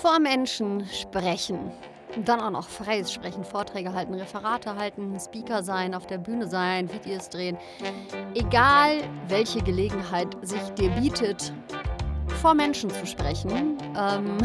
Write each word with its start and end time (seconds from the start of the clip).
Vor 0.00 0.20
Menschen 0.20 0.86
sprechen. 0.86 1.72
Dann 2.24 2.40
auch 2.40 2.50
noch 2.50 2.68
freies 2.68 3.12
Sprechen, 3.12 3.44
Vorträge 3.44 3.92
halten, 3.92 4.14
Referate 4.14 4.76
halten, 4.76 5.18
Speaker 5.20 5.62
sein, 5.62 5.94
auf 5.94 6.06
der 6.06 6.18
Bühne 6.18 6.46
sein, 6.46 6.90
Videos 6.92 7.28
drehen. 7.28 7.58
Egal, 8.34 9.02
welche 9.28 9.60
Gelegenheit 9.62 10.36
sich 10.42 10.62
dir 10.70 10.90
bietet, 10.90 11.52
vor 12.40 12.54
Menschen 12.54 12.90
zu 12.90 13.06
sprechen. 13.06 13.76
Ähm 13.96 14.38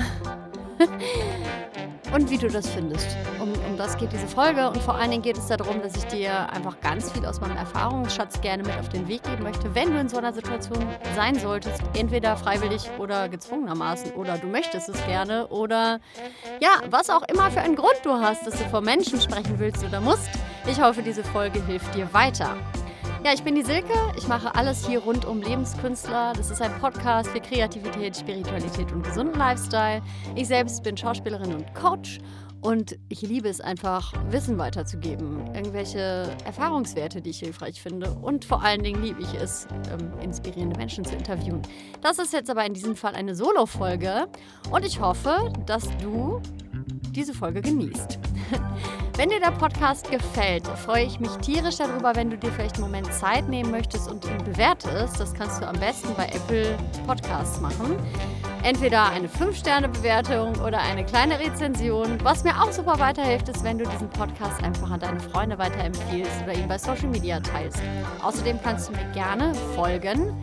und 2.14 2.30
wie 2.30 2.38
du 2.38 2.48
das 2.48 2.70
findest. 2.70 3.08
Um, 3.40 3.52
um 3.70 3.78
das 3.78 3.98
geht 3.98 4.12
diese 4.12 4.28
Folge 4.28 4.70
und 4.70 4.82
vor 4.82 4.96
allen 4.96 5.12
Dingen 5.12 5.24
geht 5.24 5.38
es 5.38 5.48
darum, 5.48 5.82
dass 5.82 5.96
ich 5.96 6.06
dir 6.06 6.50
einfach 6.52 6.80
ganz 6.82 7.12
viel 7.12 7.26
aus 7.26 7.42
meinem 7.42 7.58
Erfahrungsschatz 7.58 8.42
gerne 8.42 8.64
mit 8.64 8.78
auf 8.78 8.90
den 8.90 9.08
Weg 9.08 9.24
geben 9.24 9.44
möchte, 9.44 9.74
wenn 9.76 9.92
du 9.94 10.00
in 10.00 10.10
so 10.10 10.18
einer 10.18 10.34
Situation 10.34 10.86
sein 11.16 11.36
solltest, 11.36 11.82
entweder 11.98 12.38
freiwillig 12.38 12.90
oder 13.00 13.30
gezwungenermaßen 13.30 14.12
oder 14.14 14.38
du 14.38 14.48
möchtest 14.48 14.90
es 14.90 15.06
gerne 15.06 15.48
oder 15.48 16.00
ja, 16.62 16.82
was 16.90 17.10
auch 17.10 17.24
immer 17.24 17.50
für 17.52 17.62
einen 17.62 17.76
Grund 17.76 18.00
du 18.04 18.12
hast, 18.12 18.46
dass 18.46 18.58
du 18.58 18.64
vor 18.70 18.82
Menschen 18.82 19.20
sprechen 19.20 19.58
willst 19.58 19.84
oder 19.84 20.00
musst. 20.00 20.30
Ich 20.70 20.82
hoffe, 20.82 21.02
diese 21.02 21.24
Folge 21.24 21.62
hilft 21.66 21.94
dir 21.96 22.12
weiter. 22.14 22.56
Ja, 23.26 23.32
ich 23.34 23.44
bin 23.44 23.56
die 23.56 23.64
Silke. 23.64 23.94
Ich 24.18 24.28
mache 24.28 24.54
alles 24.54 24.86
hier 24.86 25.00
rund 25.00 25.24
um 25.24 25.42
Lebenskünstler. 25.42 26.34
Das 26.36 26.52
ist 26.52 26.62
ein 26.62 26.78
Podcast 26.80 27.30
für 27.30 27.40
Kreativität, 27.40 28.18
Spiritualität 28.18 28.92
und 28.92 29.02
gesunden 29.02 29.40
Lifestyle. 29.40 30.02
Ich 30.36 30.50
selbst 30.50 30.84
bin 30.84 30.98
Schauspielerin 30.98 31.54
und 31.54 31.74
Coach 31.74 32.20
und 32.60 32.98
ich 33.08 33.22
liebe 33.22 33.48
es 33.48 33.62
einfach, 33.62 34.14
Wissen 34.30 34.58
weiterzugeben, 34.58 35.48
irgendwelche 35.56 36.36
Erfahrungswerte, 36.44 37.22
die 37.22 37.30
ich 37.30 37.40
hilfreich 37.40 37.82
finde. 37.82 38.12
Und 38.12 38.44
vor 38.44 38.62
allen 38.62 38.84
Dingen 38.84 39.02
liebe 39.02 39.22
ich 39.22 39.34
es, 39.36 39.68
ähm, 39.90 40.12
inspirierende 40.22 40.78
Menschen 40.78 41.06
zu 41.06 41.16
interviewen. 41.16 41.62
Das 42.02 42.20
ist 42.20 42.34
jetzt 42.34 42.50
aber 42.50 42.66
in 42.66 42.74
diesem 42.74 42.98
Fall 42.98 43.16
eine 43.16 43.36
Solo-Folge 43.36 44.28
und 44.70 44.86
ich 44.86 45.00
hoffe, 45.00 45.54
dass 45.66 45.88
du 46.02 46.42
diese 47.14 47.34
Folge 47.34 47.62
genießt. 47.62 48.20
Wenn 49.18 49.30
dir 49.30 49.40
der 49.40 49.52
Podcast 49.52 50.10
gefällt, 50.10 50.68
freue 50.68 51.06
ich 51.06 51.20
mich 51.20 51.32
tierisch 51.38 51.78
darüber, 51.78 52.16
wenn 52.16 52.32
du 52.32 52.38
dir 52.38 52.52
vielleicht 52.52 52.76
einen 52.76 52.86
Moment 52.86 53.14
Zeit 53.14 53.48
nehmen 53.48 53.70
möchtest 53.70 54.10
und 54.10 54.26
ihn 54.26 54.44
bewertest. 54.44 55.20
Das 55.20 55.34
kannst 55.36 55.62
du 55.62 55.68
am 55.68 55.80
besten 55.80 56.10
bei 56.16 56.26
Apple 56.26 56.76
Podcasts 57.06 57.62
machen. 57.62 57.96
Entweder 58.64 59.10
eine 59.10 59.28
5-Sterne-Bewertung 59.28 60.56
oder 60.62 60.80
eine 60.80 61.06
kleine 61.06 61.38
Rezension. 61.38 62.18
Was 62.24 62.46
mir 62.46 62.54
auch 62.62 62.72
super 62.72 62.98
weiterhilft, 62.98 63.50
ist, 63.50 63.62
wenn 63.64 63.78
du 63.78 63.86
diesen 63.86 64.10
Podcast 64.10 64.64
einfach 64.64 64.90
an 64.90 65.02
deine 65.02 65.20
Freunde 65.20 65.58
weiterempfiehlst 65.58 66.44
oder 66.44 66.54
ihn 66.54 66.68
bei 66.70 66.78
Social 66.78 67.10
Media 67.10 67.42
teilst. 67.42 67.82
Außerdem 68.22 68.58
kannst 68.64 68.88
du 68.88 68.94
mir 68.94 69.06
gerne 69.12 69.54
folgen 69.76 70.34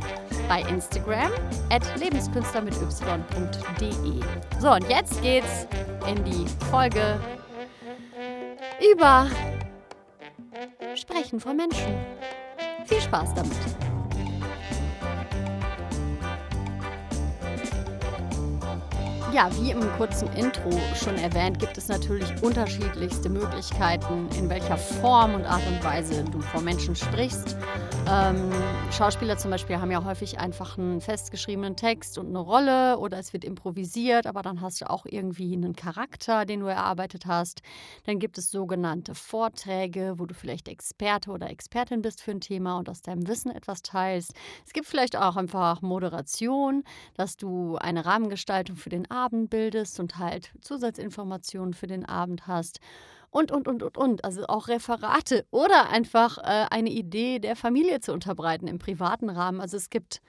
bei 0.48 0.60
Instagram 0.68 1.30
at 1.70 1.82
lebenskünstler 1.98 2.60
mit 2.60 2.74
y.de. 2.74 4.20
So, 4.58 4.70
und 4.72 4.88
jetzt 4.91 5.22
geht's 5.22 5.66
in 6.06 6.22
die 6.24 6.46
Folge 6.70 7.18
über 8.92 9.28
Sprechen 10.94 11.41
von 11.41 11.56
Menschen. 11.56 11.94
Viel 12.84 13.00
Spaß 13.00 13.32
damit. 13.34 13.89
Ja, 19.33 19.48
wie 19.61 19.70
im 19.70 19.81
kurzen 19.97 20.27
Intro 20.33 20.70
schon 20.97 21.14
erwähnt, 21.14 21.61
gibt 21.61 21.78
es 21.78 21.86
natürlich 21.86 22.42
unterschiedlichste 22.42 23.28
Möglichkeiten, 23.28 24.28
in 24.37 24.50
welcher 24.50 24.77
Form 24.77 25.34
und 25.34 25.45
Art 25.45 25.64
und 25.69 25.84
Weise 25.84 26.25
du 26.25 26.41
vor 26.41 26.61
Menschen 26.61 26.97
sprichst. 26.97 27.56
Ähm, 28.09 28.50
Schauspieler 28.91 29.39
zum 29.39 29.53
Beispiel 29.53 29.81
haben 29.81 29.92
ja 29.92 30.03
häufig 30.03 30.41
einfach 30.41 30.77
einen 30.77 31.00
festgeschriebenen 31.00 31.77
Text 31.77 32.19
und 32.19 32.27
eine 32.27 32.41
Rolle 32.41 32.98
oder 32.98 33.19
es 33.19 33.33
wird 33.33 33.45
improvisiert, 33.45 34.27
aber 34.27 34.42
dann 34.42 34.61
hast 34.61 34.81
du 34.81 34.91
auch 34.91 35.06
irgendwie 35.06 35.53
einen 35.53 35.77
Charakter, 35.77 36.44
den 36.44 36.61
du 36.61 36.67
erarbeitet 36.67 37.27
hast. 37.27 37.62
Dann 38.06 38.19
gibt 38.19 38.37
es 38.37 38.50
sogenannte 38.50 39.15
Vorträge, 39.15 40.15
wo 40.17 40.27
du 40.27 40.34
vielleicht 40.34 40.67
Experte 40.67 41.31
oder 41.31 41.50
Expertin 41.50 42.03
bist 42.03 42.21
für 42.21 42.33
ein 42.33 42.41
Thema 42.41 42.78
und 42.78 42.88
aus 42.88 43.03
deinem 43.03 43.28
Wissen 43.28 43.53
etwas 43.53 43.83
teilst. 43.83 44.34
Es 44.66 44.72
gibt 44.72 44.87
vielleicht 44.87 45.16
auch 45.16 45.37
einfach 45.37 45.81
Moderation, 45.81 46.83
dass 47.15 47.37
du 47.37 47.77
eine 47.77 48.04
Rahmengestaltung 48.04 48.75
für 48.75 48.91
den 48.91 49.09
Abend 49.20 49.50
bildest 49.50 50.00
und 50.00 50.19
halt 50.19 50.53
Zusatzinformationen 50.60 51.75
für 51.75 51.86
den 51.86 52.04
Abend 52.04 52.47
hast 52.47 52.81
und, 53.31 53.53
und, 53.53 53.69
und, 53.69 53.82
und, 53.82 53.97
und. 53.97 54.25
Also 54.25 54.47
auch 54.47 54.69
Referate 54.69 55.44
oder 55.50 55.91
einfach 55.91 56.38
äh, 56.38 56.66
eine 56.70 56.91
Idee 56.91 57.38
der 57.38 57.56
Familie 57.56 58.00
zu 58.00 58.12
unterbreiten 58.12 58.66
im 58.66 58.78
privaten 58.78 59.30
Rahmen. 59.30 59.60
Also 59.60 59.76
es 59.76 59.91
gibt 59.91 60.20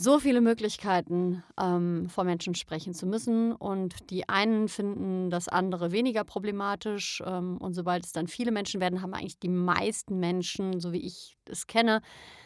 so 0.00 0.20
viele 0.20 0.40
Möglichkeiten, 0.40 1.42
ähm, 1.60 2.08
vor 2.08 2.22
Menschen 2.22 2.54
sprechen 2.54 2.94
zu 2.94 3.04
müssen. 3.04 3.50
Und 3.50 4.10
die 4.10 4.28
einen 4.28 4.68
finden 4.68 5.28
das 5.28 5.48
andere 5.48 5.90
weniger 5.90 6.22
problematisch. 6.22 7.20
Ähm, 7.26 7.56
und 7.56 7.74
sobald 7.74 8.04
es 8.04 8.12
dann 8.12 8.28
viele 8.28 8.52
Menschen 8.52 8.80
werden, 8.80 9.02
haben 9.02 9.12
eigentlich 9.12 9.40
die 9.40 9.48
meisten 9.48 10.20
Menschen, 10.20 10.78
so 10.78 10.92
wie 10.92 11.04
ich 11.04 11.36
es 11.46 11.66
kenne, 11.66 12.00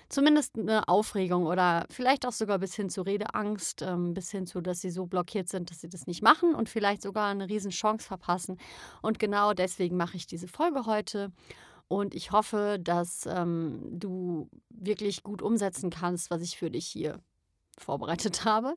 zumindest 0.08 0.58
eine 0.58 0.88
Aufregung 0.88 1.44
oder 1.44 1.84
vielleicht 1.90 2.24
auch 2.24 2.32
sogar 2.32 2.58
bis 2.58 2.74
hin 2.74 2.88
zu 2.88 3.02
Redeangst, 3.02 3.82
ähm, 3.82 4.14
bis 4.14 4.30
hin 4.30 4.46
zu, 4.46 4.62
dass 4.62 4.80
sie 4.80 4.90
so 4.90 5.04
blockiert 5.04 5.50
sind, 5.50 5.70
dass 5.70 5.82
sie 5.82 5.90
das 5.90 6.06
nicht 6.06 6.22
machen 6.22 6.54
und 6.54 6.70
vielleicht 6.70 7.02
sogar 7.02 7.28
eine 7.28 7.50
Riesenchance 7.50 8.06
verpassen. 8.06 8.56
Und 9.02 9.18
genau 9.18 9.52
deswegen 9.52 9.98
mache 9.98 10.16
ich 10.16 10.26
diese 10.26 10.48
Folge 10.48 10.86
heute. 10.86 11.30
Und 11.88 12.14
ich 12.14 12.32
hoffe, 12.32 12.78
dass 12.80 13.26
ähm, 13.26 13.82
du 13.90 14.48
wirklich 14.70 15.22
gut 15.22 15.42
umsetzen 15.42 15.90
kannst, 15.90 16.30
was 16.30 16.40
ich 16.40 16.56
für 16.56 16.70
dich 16.70 16.86
hier 16.86 17.20
vorbereitet 17.78 18.44
habe, 18.48 18.74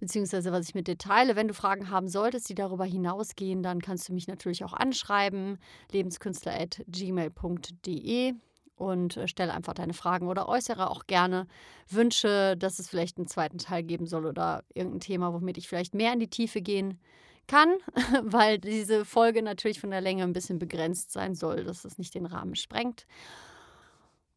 beziehungsweise 0.00 0.52
was 0.52 0.68
ich 0.68 0.74
mit 0.74 0.88
dir 0.88 0.98
teile. 0.98 1.36
Wenn 1.36 1.48
du 1.48 1.54
Fragen 1.54 1.90
haben 1.90 2.08
solltest, 2.08 2.48
die 2.48 2.54
darüber 2.54 2.84
hinausgehen, 2.84 3.62
dann 3.62 3.80
kannst 3.80 4.08
du 4.08 4.12
mich 4.12 4.28
natürlich 4.28 4.64
auch 4.64 4.72
anschreiben, 4.72 5.58
lebenskünstler.gmail.de 5.92 8.34
und 8.76 9.16
äh, 9.16 9.26
stelle 9.26 9.54
einfach 9.54 9.74
deine 9.74 9.94
Fragen 9.94 10.28
oder 10.28 10.48
äußere 10.48 10.90
auch 10.90 11.06
gerne 11.06 11.46
Wünsche, 11.88 12.56
dass 12.56 12.78
es 12.78 12.88
vielleicht 12.88 13.18
einen 13.18 13.26
zweiten 13.26 13.58
Teil 13.58 13.82
geben 13.82 14.06
soll 14.06 14.26
oder 14.26 14.64
irgendein 14.74 15.00
Thema, 15.00 15.32
womit 15.32 15.58
ich 15.58 15.68
vielleicht 15.68 15.94
mehr 15.94 16.12
in 16.12 16.20
die 16.20 16.30
Tiefe 16.30 16.60
gehen 16.60 17.00
kann, 17.46 17.76
weil 18.22 18.58
diese 18.58 19.04
Folge 19.04 19.42
natürlich 19.42 19.80
von 19.80 19.90
der 19.90 20.00
Länge 20.00 20.24
ein 20.24 20.32
bisschen 20.32 20.58
begrenzt 20.58 21.12
sein 21.12 21.34
soll, 21.34 21.64
dass 21.64 21.84
es 21.84 21.98
nicht 21.98 22.14
den 22.14 22.26
Rahmen 22.26 22.54
sprengt. 22.54 23.06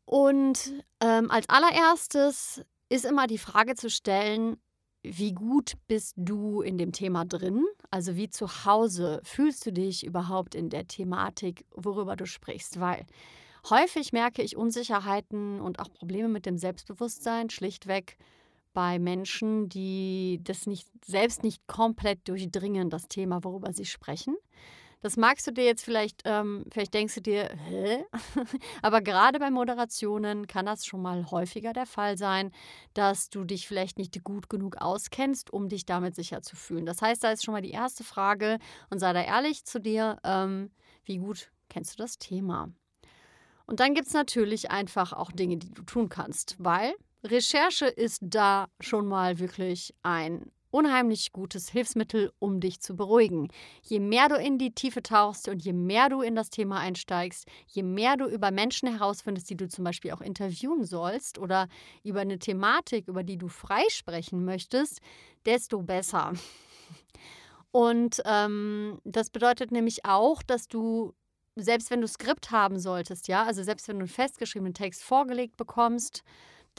Und 0.06 0.74
ähm, 1.02 1.30
als 1.30 1.48
allererstes 1.50 2.64
ist 2.90 3.06
immer 3.06 3.28
die 3.28 3.38
Frage 3.38 3.76
zu 3.76 3.90
stellen, 3.90 4.58
wie 5.02 5.32
gut 5.32 5.74
bist 5.88 6.14
du 6.18 6.62
in 6.62 6.78
dem 6.78 6.92
Thema 6.92 7.24
drin? 7.26 7.64
Also 7.90 8.18
wie 8.18 8.30
zu 8.30 8.66
Hause 8.66 9.22
fühlst 9.24 9.66
du 9.66 9.72
dich 9.72 10.06
überhaupt 10.06 10.56
in 10.56 10.70
der 10.70 10.88
Thematik, 10.88 11.66
worüber 11.72 12.18
du 12.18 12.26
sprichst? 12.26 12.80
Weil 12.80 13.06
Häufig 13.70 14.14
merke 14.14 14.42
ich 14.42 14.56
Unsicherheiten 14.56 15.60
und 15.60 15.80
auch 15.80 15.92
Probleme 15.92 16.30
mit 16.30 16.46
dem 16.46 16.58
Selbstbewusstsein 16.58 17.50
schlichtweg 17.50 18.18
bei 18.74 19.00
Menschen, 19.00 19.68
die 19.68 20.40
das 20.44 20.66
nicht, 20.66 20.88
selbst 21.06 21.44
nicht 21.44 21.68
komplett 21.68 22.28
durchdringen, 22.28 22.90
das 22.90 23.08
Thema, 23.08 23.44
worüber 23.44 23.74
sie 23.74 23.86
sprechen. 23.86 24.38
Das 25.02 25.16
magst 25.16 25.48
du 25.48 25.52
dir 25.52 25.64
jetzt 25.64 25.84
vielleicht, 25.84 26.24
ähm, 26.26 26.66
vielleicht 26.72 26.94
denkst 26.94 27.16
du 27.16 27.22
dir, 27.22 27.50
hä? 27.68 28.04
Aber 28.82 29.02
gerade 29.02 29.40
bei 29.40 29.50
Moderationen 29.50 30.46
kann 30.46 30.66
das 30.66 30.86
schon 30.86 31.02
mal 31.02 31.32
häufiger 31.32 31.72
der 31.72 31.86
Fall 31.86 32.18
sein, 32.18 32.52
dass 32.94 33.30
du 33.30 33.46
dich 33.46 33.66
vielleicht 33.68 33.98
nicht 33.98 34.22
gut 34.24 34.50
genug 34.50 34.78
auskennst, 34.78 35.54
um 35.54 35.70
dich 35.70 35.86
damit 35.86 36.16
sicher 36.16 36.42
zu 36.42 36.58
fühlen. 36.58 36.86
Das 36.86 37.02
heißt, 37.02 37.24
da 37.24 37.32
ist 37.32 37.46
schon 37.46 37.54
mal 37.54 37.62
die 37.62 37.72
erste 37.72 38.04
Frage 38.04 38.60
und 38.90 39.00
sei 39.00 39.14
da 39.14 39.22
ehrlich 39.22 39.64
zu 39.64 39.80
dir, 39.80 40.18
ähm, 40.26 40.72
wie 41.06 41.18
gut 41.18 41.50
kennst 41.70 41.94
du 41.94 42.04
das 42.04 42.18
Thema? 42.18 42.70
Und 43.66 43.80
dann 43.80 43.94
gibt 43.94 44.08
es 44.08 44.14
natürlich 44.14 44.72
einfach 44.72 45.14
auch 45.14 45.32
Dinge, 45.32 45.58
die 45.58 45.72
du 45.72 45.84
tun 45.84 46.10
kannst, 46.10 46.56
weil 46.58 46.94
Recherche 47.24 47.86
ist 47.86 48.20
da 48.22 48.68
schon 48.80 49.08
mal 49.08 49.40
wirklich 49.40 49.94
ein 50.04 50.52
unheimlich 50.72 51.32
gutes 51.32 51.70
Hilfsmittel, 51.70 52.32
um 52.40 52.60
dich 52.60 52.80
zu 52.80 52.96
beruhigen. 52.96 53.50
Je 53.82 54.00
mehr 54.00 54.30
du 54.30 54.36
in 54.36 54.58
die 54.58 54.74
Tiefe 54.74 55.02
tauchst 55.02 55.48
und 55.48 55.64
je 55.64 55.74
mehr 55.74 56.10
du 56.10 56.22
in 56.22 56.36
das 56.36 56.50
Thema 56.50 56.80
einsteigst, 56.80 57.48
je 57.68 57.84
mehr 57.84 58.18
du 58.18 58.26
über 58.26 58.52
Menschen 58.52 58.90
herausfindest, 58.90 59.50
die 59.50 59.58
du 59.58 59.68
zum 59.68 59.84
Beispiel 59.84 60.12
auch 60.12 60.22
interviewen 60.22 60.84
sollst 60.84 61.40
oder 61.40 61.68
über 62.04 62.22
eine 62.22 62.40
Thematik, 62.40 63.08
über 63.08 63.24
die 63.24 63.38
du 63.38 63.48
freisprechen 63.48 64.46
möchtest, 64.46 65.00
desto 65.46 65.82
besser. 65.82 66.34
Und 67.72 68.22
ähm, 68.26 69.00
das 69.04 69.30
bedeutet 69.30 69.72
nämlich 69.72 70.06
auch, 70.06 70.42
dass 70.42 70.68
du 70.68 71.14
selbst 71.56 71.92
wenn 71.92 72.02
du 72.02 72.08
Skript 72.08 72.52
haben 72.52 72.80
solltest, 72.80 73.28
ja, 73.28 73.44
also 73.44 73.64
selbst 73.64 73.88
wenn 73.88 73.98
du 73.98 74.04
einen 74.04 74.08
festgeschriebenen 74.08 74.74
Text 74.74 75.04
vorgelegt 75.04 75.58
bekommst, 75.58 76.24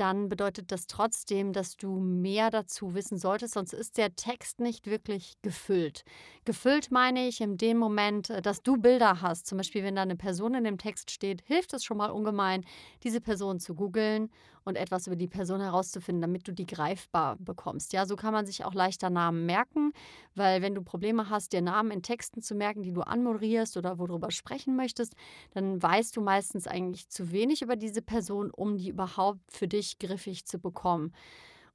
dann 0.00 0.28
bedeutet 0.30 0.72
das 0.72 0.86
trotzdem, 0.86 1.52
dass 1.52 1.76
du 1.76 2.00
mehr 2.00 2.50
dazu 2.50 2.94
wissen 2.94 3.18
solltest, 3.18 3.54
sonst 3.54 3.74
ist 3.74 3.98
der 3.98 4.16
Text 4.16 4.58
nicht 4.58 4.86
wirklich 4.86 5.34
gefüllt. 5.42 6.04
Gefüllt 6.46 6.90
meine 6.90 7.28
ich 7.28 7.42
in 7.42 7.58
dem 7.58 7.76
Moment, 7.76 8.30
äh, 8.30 8.40
dass 8.40 8.62
du 8.62 8.78
Bilder 8.78 9.20
hast. 9.20 9.46
Zum 9.46 9.58
Beispiel, 9.58 9.84
wenn 9.84 9.96
da 9.96 10.02
eine 10.02 10.16
Person 10.16 10.54
in 10.54 10.64
dem 10.64 10.78
Text 10.78 11.10
steht, 11.10 11.42
hilft 11.44 11.74
es 11.74 11.84
schon 11.84 11.98
mal 11.98 12.10
ungemein, 12.10 12.64
diese 13.02 13.20
Person 13.20 13.60
zu 13.60 13.74
googeln 13.74 14.30
und 14.70 14.76
etwas 14.76 15.06
über 15.06 15.16
die 15.16 15.28
Person 15.28 15.60
herauszufinden, 15.60 16.22
damit 16.22 16.48
du 16.48 16.52
die 16.52 16.66
greifbar 16.66 17.36
bekommst. 17.38 17.92
Ja, 17.92 18.06
so 18.06 18.16
kann 18.16 18.32
man 18.32 18.46
sich 18.46 18.64
auch 18.64 18.72
leichter 18.72 19.10
Namen 19.10 19.44
merken, 19.44 19.92
weil 20.34 20.62
wenn 20.62 20.74
du 20.74 20.82
Probleme 20.82 21.28
hast, 21.28 21.52
dir 21.52 21.60
Namen 21.60 21.90
in 21.90 22.02
Texten 22.02 22.40
zu 22.40 22.54
merken, 22.54 22.82
die 22.82 22.92
du 22.92 23.02
anmoderierst 23.02 23.76
oder 23.76 23.98
worüber 23.98 24.30
sprechen 24.30 24.76
möchtest, 24.76 25.14
dann 25.52 25.82
weißt 25.82 26.16
du 26.16 26.22
meistens 26.22 26.66
eigentlich 26.66 27.08
zu 27.08 27.32
wenig 27.32 27.62
über 27.62 27.76
diese 27.76 28.00
Person, 28.00 28.50
um 28.50 28.78
die 28.78 28.88
überhaupt 28.88 29.40
für 29.50 29.68
dich 29.68 29.98
griffig 29.98 30.46
zu 30.46 30.58
bekommen. 30.58 31.12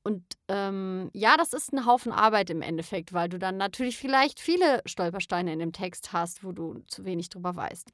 Und 0.04 0.24
ähm, 0.50 1.10
ja, 1.14 1.36
das 1.36 1.52
ist 1.52 1.74
ein 1.74 1.88
Haufen 1.88 2.12
Arbeit 2.12 2.52
im 2.52 2.62
Endeffekt, 2.62 3.12
weil 3.12 3.28
du 3.28 3.40
dann 3.40 3.58
natürlich 3.58 3.98
vielleicht 3.98 4.40
viele 4.40 4.82
Stolpersteine 4.86 5.52
in 5.52 5.60
dem 5.60 5.72
Text 5.72 6.14
hast, 6.14 6.44
wo 6.44 6.52
du 6.52 6.84
zu 6.88 7.06
wenig 7.06 7.30
drüber 7.30 7.56
weißt. 7.56 7.92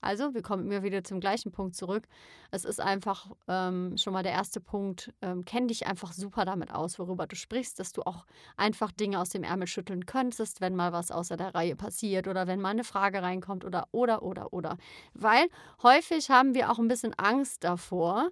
Also, 0.00 0.32
wir 0.32 0.42
kommen 0.42 0.70
immer 0.70 0.82
wieder 0.84 1.02
zum 1.02 1.18
gleichen 1.18 1.50
Punkt 1.50 1.74
zurück. 1.74 2.06
Es 2.52 2.64
ist 2.64 2.80
einfach 2.80 3.30
ähm, 3.48 3.96
schon 3.96 4.12
mal 4.12 4.22
der 4.22 4.32
erste 4.32 4.60
Punkt. 4.60 5.12
Ähm, 5.22 5.44
kenn 5.44 5.66
dich 5.66 5.86
einfach 5.86 6.12
super 6.12 6.44
damit 6.44 6.72
aus, 6.72 6.98
worüber 6.98 7.26
du 7.26 7.34
sprichst, 7.34 7.80
dass 7.80 7.92
du 7.92 8.02
auch 8.02 8.24
einfach 8.56 8.92
Dinge 8.92 9.20
aus 9.20 9.30
dem 9.30 9.42
Ärmel 9.42 9.66
schütteln 9.66 10.06
könntest, 10.06 10.60
wenn 10.60 10.76
mal 10.76 10.92
was 10.92 11.10
außer 11.10 11.36
der 11.36 11.54
Reihe 11.54 11.74
passiert 11.74 12.28
oder 12.28 12.46
wenn 12.46 12.60
mal 12.60 12.70
eine 12.70 12.84
Frage 12.84 13.22
reinkommt 13.22 13.64
oder, 13.64 13.88
oder, 13.90 14.22
oder, 14.22 14.52
oder. 14.52 14.78
Weil 15.14 15.48
häufig 15.82 16.30
haben 16.30 16.54
wir 16.54 16.70
auch 16.70 16.78
ein 16.78 16.88
bisschen 16.88 17.14
Angst 17.14 17.64
davor, 17.64 18.30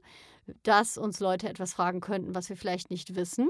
dass 0.62 0.96
uns 0.96 1.18
Leute 1.18 1.48
etwas 1.48 1.74
fragen 1.74 2.00
könnten, 2.00 2.34
was 2.34 2.48
wir 2.48 2.56
vielleicht 2.56 2.90
nicht 2.90 3.16
wissen. 3.16 3.48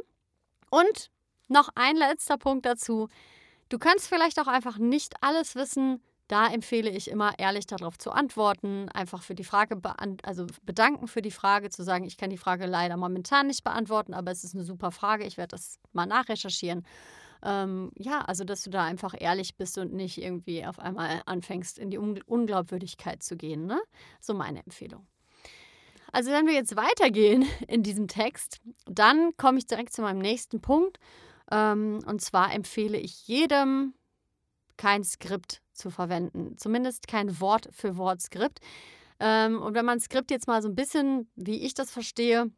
Und 0.70 1.10
noch 1.48 1.68
ein 1.74 1.96
letzter 1.96 2.38
Punkt 2.38 2.66
dazu. 2.66 3.08
Du 3.68 3.78
kannst 3.78 4.08
vielleicht 4.08 4.40
auch 4.40 4.46
einfach 4.46 4.78
nicht 4.78 5.22
alles 5.22 5.54
wissen, 5.54 6.00
da 6.28 6.48
empfehle 6.48 6.90
ich 6.90 7.08
immer, 7.10 7.38
ehrlich 7.38 7.66
darauf 7.66 7.98
zu 7.98 8.10
antworten, 8.10 8.88
einfach 8.88 9.22
für 9.22 9.34
die 9.34 9.44
Frage, 9.44 9.80
also 10.22 10.46
bedanken 10.64 11.06
für 11.08 11.22
die 11.22 11.30
Frage, 11.30 11.70
zu 11.70 11.84
sagen, 11.84 12.04
ich 12.04 12.16
kann 12.16 12.30
die 12.30 12.38
Frage 12.38 12.66
leider 12.66 12.96
momentan 12.96 13.46
nicht 13.46 13.62
beantworten, 13.62 14.14
aber 14.14 14.30
es 14.32 14.44
ist 14.44 14.54
eine 14.54 14.64
super 14.64 14.90
Frage, 14.90 15.24
ich 15.24 15.36
werde 15.36 15.56
das 15.56 15.78
mal 15.92 16.06
nachrecherchieren. 16.06 16.84
Ähm, 17.42 17.92
ja, 17.96 18.22
also 18.22 18.44
dass 18.44 18.62
du 18.62 18.70
da 18.70 18.84
einfach 18.84 19.14
ehrlich 19.16 19.56
bist 19.56 19.78
und 19.78 19.92
nicht 19.92 20.18
irgendwie 20.18 20.64
auf 20.66 20.78
einmal 20.78 21.22
anfängst, 21.26 21.78
in 21.78 21.90
die 21.90 21.98
Un 21.98 22.20
Unglaubwürdigkeit 22.26 23.22
zu 23.22 23.36
gehen. 23.36 23.66
Ne? 23.66 23.80
So 24.20 24.34
meine 24.34 24.64
Empfehlung. 24.64 25.06
Also 26.12 26.30
wenn 26.30 26.46
wir 26.46 26.54
jetzt 26.54 26.76
weitergehen 26.76 27.44
in 27.68 27.82
diesem 27.82 28.08
Text, 28.08 28.60
dann 28.86 29.36
komme 29.36 29.58
ich 29.58 29.66
direkt 29.66 29.92
zu 29.92 30.02
meinem 30.02 30.18
nächsten 30.18 30.60
Punkt. 30.60 30.98
Ähm, 31.50 32.00
und 32.06 32.20
zwar 32.20 32.52
empfehle 32.52 32.98
ich 32.98 33.28
jedem, 33.28 33.94
kein 34.76 35.04
Skript 35.04 35.62
zu 35.72 35.90
verwenden. 35.90 36.56
Zumindest 36.58 37.06
kein 37.08 37.40
Wort 37.40 37.68
für 37.72 37.96
Wort 37.96 38.20
Skript. 38.20 38.60
Ähm, 39.20 39.60
und 39.60 39.74
wenn 39.74 39.84
man 39.84 40.00
Skript 40.00 40.30
jetzt 40.30 40.46
mal 40.46 40.62
so 40.62 40.68
ein 40.68 40.74
bisschen, 40.74 41.30
wie 41.36 41.64
ich 41.64 41.74
das 41.74 41.90
verstehe, 41.90 42.50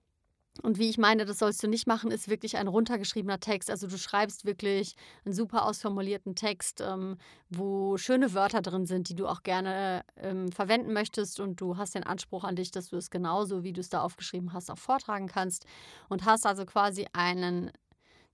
und 0.62 0.78
wie 0.78 0.88
ich 0.88 0.98
meine, 0.98 1.24
das 1.24 1.38
sollst 1.38 1.62
du 1.62 1.68
nicht 1.68 1.86
machen, 1.86 2.10
ist 2.10 2.28
wirklich 2.28 2.56
ein 2.56 2.68
runtergeschriebener 2.68 3.40
Text. 3.40 3.70
Also 3.70 3.86
du 3.86 3.96
schreibst 3.96 4.44
wirklich 4.44 4.96
einen 5.24 5.34
super 5.34 5.64
ausformulierten 5.64 6.34
Text, 6.34 6.80
ähm, 6.80 7.16
wo 7.48 7.96
schöne 7.96 8.34
Wörter 8.34 8.62
drin 8.62 8.86
sind, 8.86 9.08
die 9.08 9.14
du 9.14 9.26
auch 9.26 9.42
gerne 9.42 10.02
ähm, 10.16 10.50
verwenden 10.50 10.92
möchtest. 10.92 11.40
Und 11.40 11.60
du 11.60 11.76
hast 11.76 11.94
den 11.94 12.04
Anspruch 12.04 12.44
an 12.44 12.56
dich, 12.56 12.70
dass 12.70 12.88
du 12.88 12.96
es 12.96 13.10
genauso, 13.10 13.62
wie 13.62 13.72
du 13.72 13.80
es 13.80 13.88
da 13.88 14.02
aufgeschrieben 14.02 14.52
hast, 14.52 14.70
auch 14.70 14.78
vortragen 14.78 15.28
kannst. 15.28 15.64
Und 16.08 16.24
hast 16.24 16.46
also 16.46 16.66
quasi 16.66 17.06
einen 17.12 17.70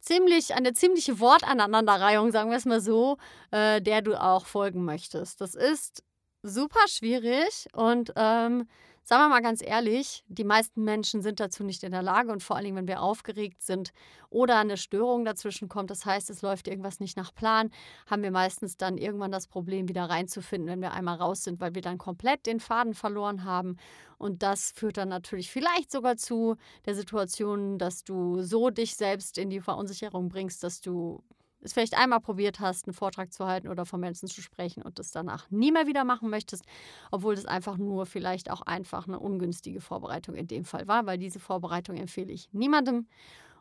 ziemlich, 0.05 0.55
eine 0.55 0.73
ziemliche 0.73 1.19
Wortaneinanderreihung, 1.19 2.31
sagen 2.31 2.51
wir 2.51 2.59
es 2.59 2.65
mal 2.67 2.81
so, 2.81 3.17
äh, 3.51 3.81
der 3.81 4.03
du 4.03 4.21
auch 4.21 4.47
folgen 4.47 4.85
möchtest. 4.85 5.41
Das 5.41 5.55
ist 5.55 6.03
super 6.43 6.87
schwierig 6.89 7.67
und 7.73 8.13
ähm, 8.17 8.69
sagen 9.05 9.25
wir 9.25 9.29
mal 9.29 9.43
ganz 9.43 9.63
ehrlich, 9.63 10.25
die 10.29 10.45
meisten 10.45 10.83
Menschen 10.83 11.21
sind 11.21 11.39
dazu 11.39 11.63
nicht 11.63 11.83
in 11.83 11.93
der 11.93 12.03
Lage 12.03 12.33
und 12.33 12.43
vor 12.43 12.57
allem, 12.57 12.75
wenn 12.77 12.89
wir 12.89 13.03
aufgeregt 13.03 13.63
sind 13.63 13.93
oder 14.31 14.59
eine 14.59 14.79
Störung 14.79 15.27
dazwischen 15.27 15.69
kommt, 15.69 15.91
das 15.91 16.07
heißt, 16.07 16.31
es 16.31 16.41
läuft 16.41 16.69
irgendwas 16.69 17.01
nicht 17.01 17.17
nach 17.17 17.35
Plan, 17.35 17.71
haben 18.07 18.23
wir 18.23 18.31
meistens 18.31 18.79
dann 18.79 18.97
irgendwann 18.97 19.31
das 19.31 19.47
Problem, 19.47 19.89
wieder 19.89 20.05
reinzufinden, 20.05 20.71
wenn 20.71 20.81
wir 20.81 20.93
einmal 20.93 21.17
raus 21.17 21.45
sind, 21.45 21.61
weil 21.61 21.75
wir 21.75 21.83
dann 21.83 21.99
komplett 21.99 22.47
den 22.47 22.61
Faden 22.61 22.95
verloren 22.95 23.45
haben. 23.45 23.77
Und 24.17 24.43
das 24.43 24.73
führt 24.73 24.97
dann 24.97 25.11
natürlich 25.11 25.51
vielleicht 25.51 25.93
sogar 25.93 26.17
zu 26.17 26.57
der 26.87 26.95
Situation, 26.95 27.79
dass 27.79 28.05
du 28.05 28.41
so 28.43 28.71
dich 28.71 28.97
selbst 28.97 29.37
in 29.37 29.51
die 29.51 29.61
Verunsicherung 29.61 30.31
bringst, 30.31 30.65
dass 30.65 30.81
du 30.81 31.23
es 31.65 31.73
vielleicht 31.73 31.97
einmal 31.97 32.21
probiert 32.21 32.61
hast, 32.61 32.87
einen 32.87 32.95
Vortrag 32.95 33.33
zu 33.33 33.47
halten 33.47 33.69
oder 33.69 33.87
vor 33.87 33.99
Menschen 33.99 34.29
zu 34.29 34.43
sprechen 34.43 34.83
und 34.83 34.99
das 34.99 35.11
danach 35.11 35.51
nie 35.51 35.73
mehr 35.73 35.87
wieder 35.87 36.05
machen 36.05 36.31
möchtest, 36.31 36.65
obwohl 37.11 37.35
das 37.35 37.47
einfach 37.47 37.77
nur 37.77 38.07
vielleicht 38.07 38.51
auch 38.51 38.63
einfach 38.63 39.09
eine 39.09 39.19
ungünstige 39.19 39.81
Vorbereitung 39.81 40.35
in 40.35 40.47
dem 40.47 40.65
Fall 40.65 40.87
war, 40.87 41.07
weil 41.07 41.19
diese 41.19 41.41
Vorbereitung 41.41 41.97
empfehle 41.97 42.33
ich 42.33 42.49
niemandem 42.53 43.09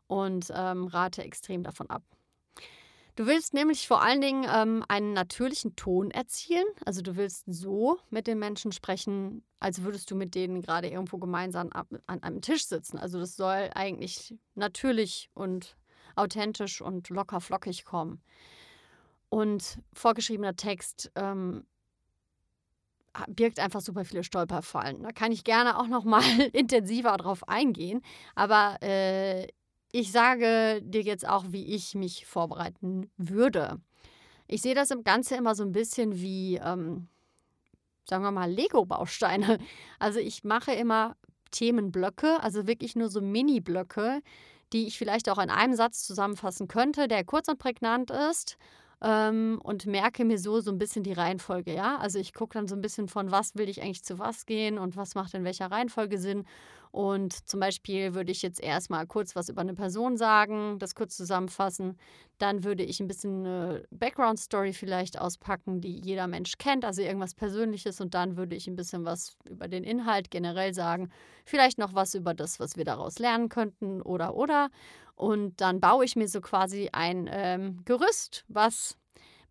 und 0.07 0.51
ähm, 0.53 0.87
rate 0.87 1.23
extrem 1.23 1.63
davon 1.63 1.89
ab. 1.89 2.03
Du 3.15 3.27
willst 3.27 3.53
nämlich 3.53 3.87
vor 3.87 4.01
allen 4.01 4.21
Dingen 4.21 4.47
ähm, 4.51 4.83
einen 4.87 5.13
natürlichen 5.13 5.75
Ton 5.75 6.09
erzielen. 6.09 6.65
Also 6.83 7.03
du 7.03 7.15
willst 7.15 7.43
so 7.45 7.99
mit 8.09 8.25
den 8.25 8.39
Menschen 8.39 8.71
sprechen, 8.71 9.43
als 9.59 9.83
würdest 9.83 10.09
du 10.09 10.15
mit 10.15 10.33
denen 10.33 10.63
gerade 10.63 10.87
irgendwo 10.89 11.19
gemeinsam 11.19 11.69
an 11.71 12.23
einem 12.23 12.41
Tisch 12.41 12.65
sitzen. 12.65 12.97
Also 12.97 13.19
das 13.19 13.35
soll 13.35 13.69
eigentlich 13.75 14.35
natürlich 14.55 15.29
und 15.35 15.77
authentisch 16.15 16.81
und 16.81 17.09
locker 17.09 17.41
flockig 17.41 17.85
kommen. 17.85 18.21
Und 19.29 19.79
vorgeschriebener 19.93 20.55
Text 20.55 21.11
ähm, 21.15 21.65
birgt 23.27 23.59
einfach 23.59 23.81
super 23.81 24.05
viele 24.05 24.23
Stolperfallen. 24.23 25.03
Da 25.03 25.11
kann 25.11 25.31
ich 25.31 25.43
gerne 25.43 25.79
auch 25.79 25.87
noch 25.87 26.03
mal 26.03 26.23
intensiver 26.53 27.15
drauf 27.17 27.47
eingehen. 27.47 28.01
Aber 28.35 28.77
äh, 28.81 29.47
ich 29.91 30.11
sage 30.11 30.81
dir 30.83 31.01
jetzt 31.01 31.27
auch, 31.27 31.45
wie 31.49 31.65
ich 31.65 31.95
mich 31.95 32.25
vorbereiten 32.25 33.11
würde. 33.17 33.79
Ich 34.47 34.61
sehe 34.61 34.75
das 34.75 34.91
im 34.91 35.03
Ganze 35.03 35.35
immer 35.35 35.55
so 35.55 35.63
ein 35.63 35.71
bisschen 35.71 36.19
wie, 36.19 36.55
ähm, 36.57 37.07
sagen 38.09 38.23
wir 38.23 38.31
mal, 38.31 38.51
Lego-Bausteine. 38.51 39.59
Also 39.99 40.19
ich 40.19 40.43
mache 40.43 40.73
immer 40.73 41.15
Themenblöcke, 41.51 42.41
also 42.41 42.67
wirklich 42.67 42.95
nur 42.95 43.09
so 43.09 43.21
Mini-Blöcke, 43.21 44.21
die 44.73 44.87
ich 44.87 44.97
vielleicht 44.97 45.29
auch 45.29 45.37
in 45.37 45.49
einem 45.49 45.75
Satz 45.75 46.05
zusammenfassen 46.05 46.67
könnte, 46.67 47.07
der 47.07 47.23
kurz 47.23 47.47
und 47.47 47.59
prägnant 47.59 48.11
ist 48.11 48.57
ähm, 49.01 49.59
und 49.63 49.85
merke 49.85 50.25
mir 50.25 50.39
so 50.39 50.59
so 50.61 50.71
ein 50.71 50.77
bisschen 50.77 51.03
die 51.03 51.13
Reihenfolge, 51.13 51.73
ja. 51.73 51.97
Also 51.97 52.19
ich 52.19 52.33
gucke 52.33 52.53
dann 52.57 52.67
so 52.67 52.75
ein 52.75 52.81
bisschen 52.81 53.07
von 53.07 53.31
was 53.31 53.55
will 53.55 53.69
ich 53.69 53.81
eigentlich 53.81 54.03
zu 54.03 54.19
was 54.19 54.45
gehen 54.45 54.77
und 54.77 54.95
was 54.97 55.15
macht 55.15 55.33
in 55.33 55.43
welcher 55.43 55.71
Reihenfolge 55.71 56.17
Sinn 56.17 56.45
und 56.93 57.49
zum 57.49 57.59
Beispiel 57.59 58.13
würde 58.13 58.31
ich 58.31 58.43
jetzt 58.43 58.61
erstmal 58.61 59.07
kurz 59.07 59.35
was 59.35 59.49
über 59.49 59.61
eine 59.61 59.73
Person 59.73 60.15
sagen, 60.15 60.77
das 60.77 60.93
kurz 60.93 61.17
zusammenfassen. 61.17 61.97
Dann 62.37 62.63
würde 62.63 62.83
ich 62.83 62.99
ein 62.99 63.07
bisschen 63.07 63.47
eine 63.47 63.83
Background-Story 63.89 64.73
vielleicht 64.73 65.19
auspacken, 65.19 65.81
die 65.81 65.99
jeder 65.99 66.27
Mensch 66.27 66.59
kennt, 66.59 66.85
also 66.85 67.01
irgendwas 67.01 67.33
Persönliches. 67.33 67.99
Und 67.99 68.13
dann 68.13 68.37
würde 68.37 68.55
ich 68.55 68.67
ein 68.67 68.75
bisschen 68.75 69.05
was 69.05 69.35
über 69.49 69.67
den 69.67 69.83
Inhalt 69.83 70.29
generell 70.29 70.75
sagen. 70.75 71.09
Vielleicht 71.45 71.79
noch 71.79 71.95
was 71.95 72.13
über 72.13 72.35
das, 72.35 72.59
was 72.59 72.77
wir 72.77 72.85
daraus 72.85 73.17
lernen 73.17 73.49
könnten 73.49 74.03
oder 74.03 74.35
oder. 74.35 74.69
Und 75.15 75.61
dann 75.61 75.79
baue 75.79 76.05
ich 76.05 76.15
mir 76.15 76.27
so 76.27 76.41
quasi 76.41 76.89
ein 76.91 77.27
ähm, 77.31 77.83
Gerüst, 77.85 78.45
was 78.49 78.97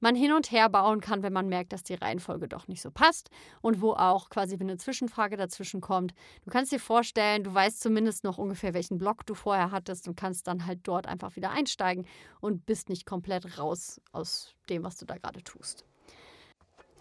man 0.03 0.15
hin 0.15 0.33
und 0.33 0.51
her 0.51 0.69
bauen 0.69 1.01
kann, 1.01 1.23
wenn 1.23 1.33
man 1.33 1.49
merkt, 1.49 1.73
dass 1.73 1.83
die 1.83 1.95
Reihenfolge 1.95 2.49
doch 2.49 2.69
nicht 2.69 2.83
so 2.83 2.91
passt 2.91 3.31
und 3.61 3.81
wo 3.81 3.93
auch 3.93 4.29
quasi, 4.29 4.57
eine 4.59 4.77
Zwischenfrage 4.77 5.37
dazwischen 5.37 5.81
kommt, 5.81 6.13
du 6.45 6.51
kannst 6.51 6.73
dir 6.73 6.81
vorstellen, 6.81 7.45
du 7.45 7.55
weißt 7.55 7.81
zumindest 7.81 8.25
noch 8.25 8.39
ungefähr, 8.39 8.75
welchen 8.75 8.99
Block 8.99 9.25
du 9.27 9.35
vorher 9.35 9.71
hattest 9.71 10.09
und 10.09 10.17
kannst 10.17 10.47
dann 10.47 10.67
halt 10.67 10.81
dort 10.83 11.07
einfach 11.07 11.37
wieder 11.37 11.51
einsteigen 11.51 12.07
und 12.41 12.67
bist 12.67 12.89
nicht 12.89 13.07
komplett 13.07 13.59
raus 13.59 14.01
aus 14.13 14.55
dem, 14.69 14.85
was 14.85 14.97
du 14.97 15.07
da 15.07 15.17
gerade 15.17 15.43
tust. 15.43 15.85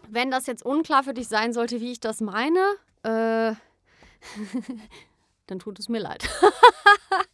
Wenn 0.10 0.31
das 0.31 0.46
jetzt 0.46 0.65
unklar 0.65 1.03
für 1.03 1.13
dich 1.13 1.27
sein 1.27 1.53
sollte, 1.53 1.79
wie 1.81 1.91
ich 1.91 2.00
das 2.00 2.22
meine, 2.22 2.60
äh, 3.03 3.53
dann 5.48 5.60
tut 5.60 5.79
es 5.79 5.89
mir 5.89 6.00
leid. 6.00 6.27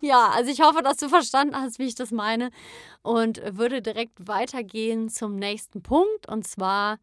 ja, 0.00 0.30
also 0.30 0.50
ich 0.50 0.60
hoffe, 0.60 0.82
dass 0.82 0.98
du 0.98 1.08
verstanden 1.08 1.56
hast, 1.56 1.78
wie 1.78 1.86
ich 1.86 1.94
das 1.94 2.10
meine 2.10 2.50
und 3.02 3.40
würde 3.56 3.82
direkt 3.82 4.26
weitergehen 4.26 5.08
zum 5.08 5.36
nächsten 5.36 5.82
Punkt 5.82 6.28
und 6.28 6.46
zwar 6.46 6.98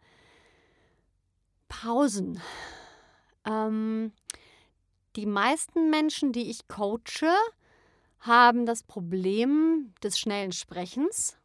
Pausen. 1.67 2.41
Ähm, 3.45 4.11
die 5.15 5.25
meisten 5.25 5.89
Menschen, 5.89 6.31
die 6.31 6.49
ich 6.49 6.67
coache, 6.67 7.33
haben 8.19 8.65
das 8.65 8.83
Problem 8.83 9.93
des 10.01 10.17
schnellen 10.17 10.53
Sprechens, 10.53 11.37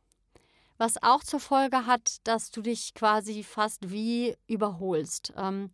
was 0.78 1.02
auch 1.02 1.24
zur 1.24 1.40
Folge 1.40 1.86
hat, 1.86 2.18
dass 2.24 2.50
du 2.50 2.62
dich 2.62 2.94
quasi 2.94 3.42
fast 3.42 3.90
wie 3.90 4.36
überholst. 4.46 5.32
Ähm, 5.36 5.70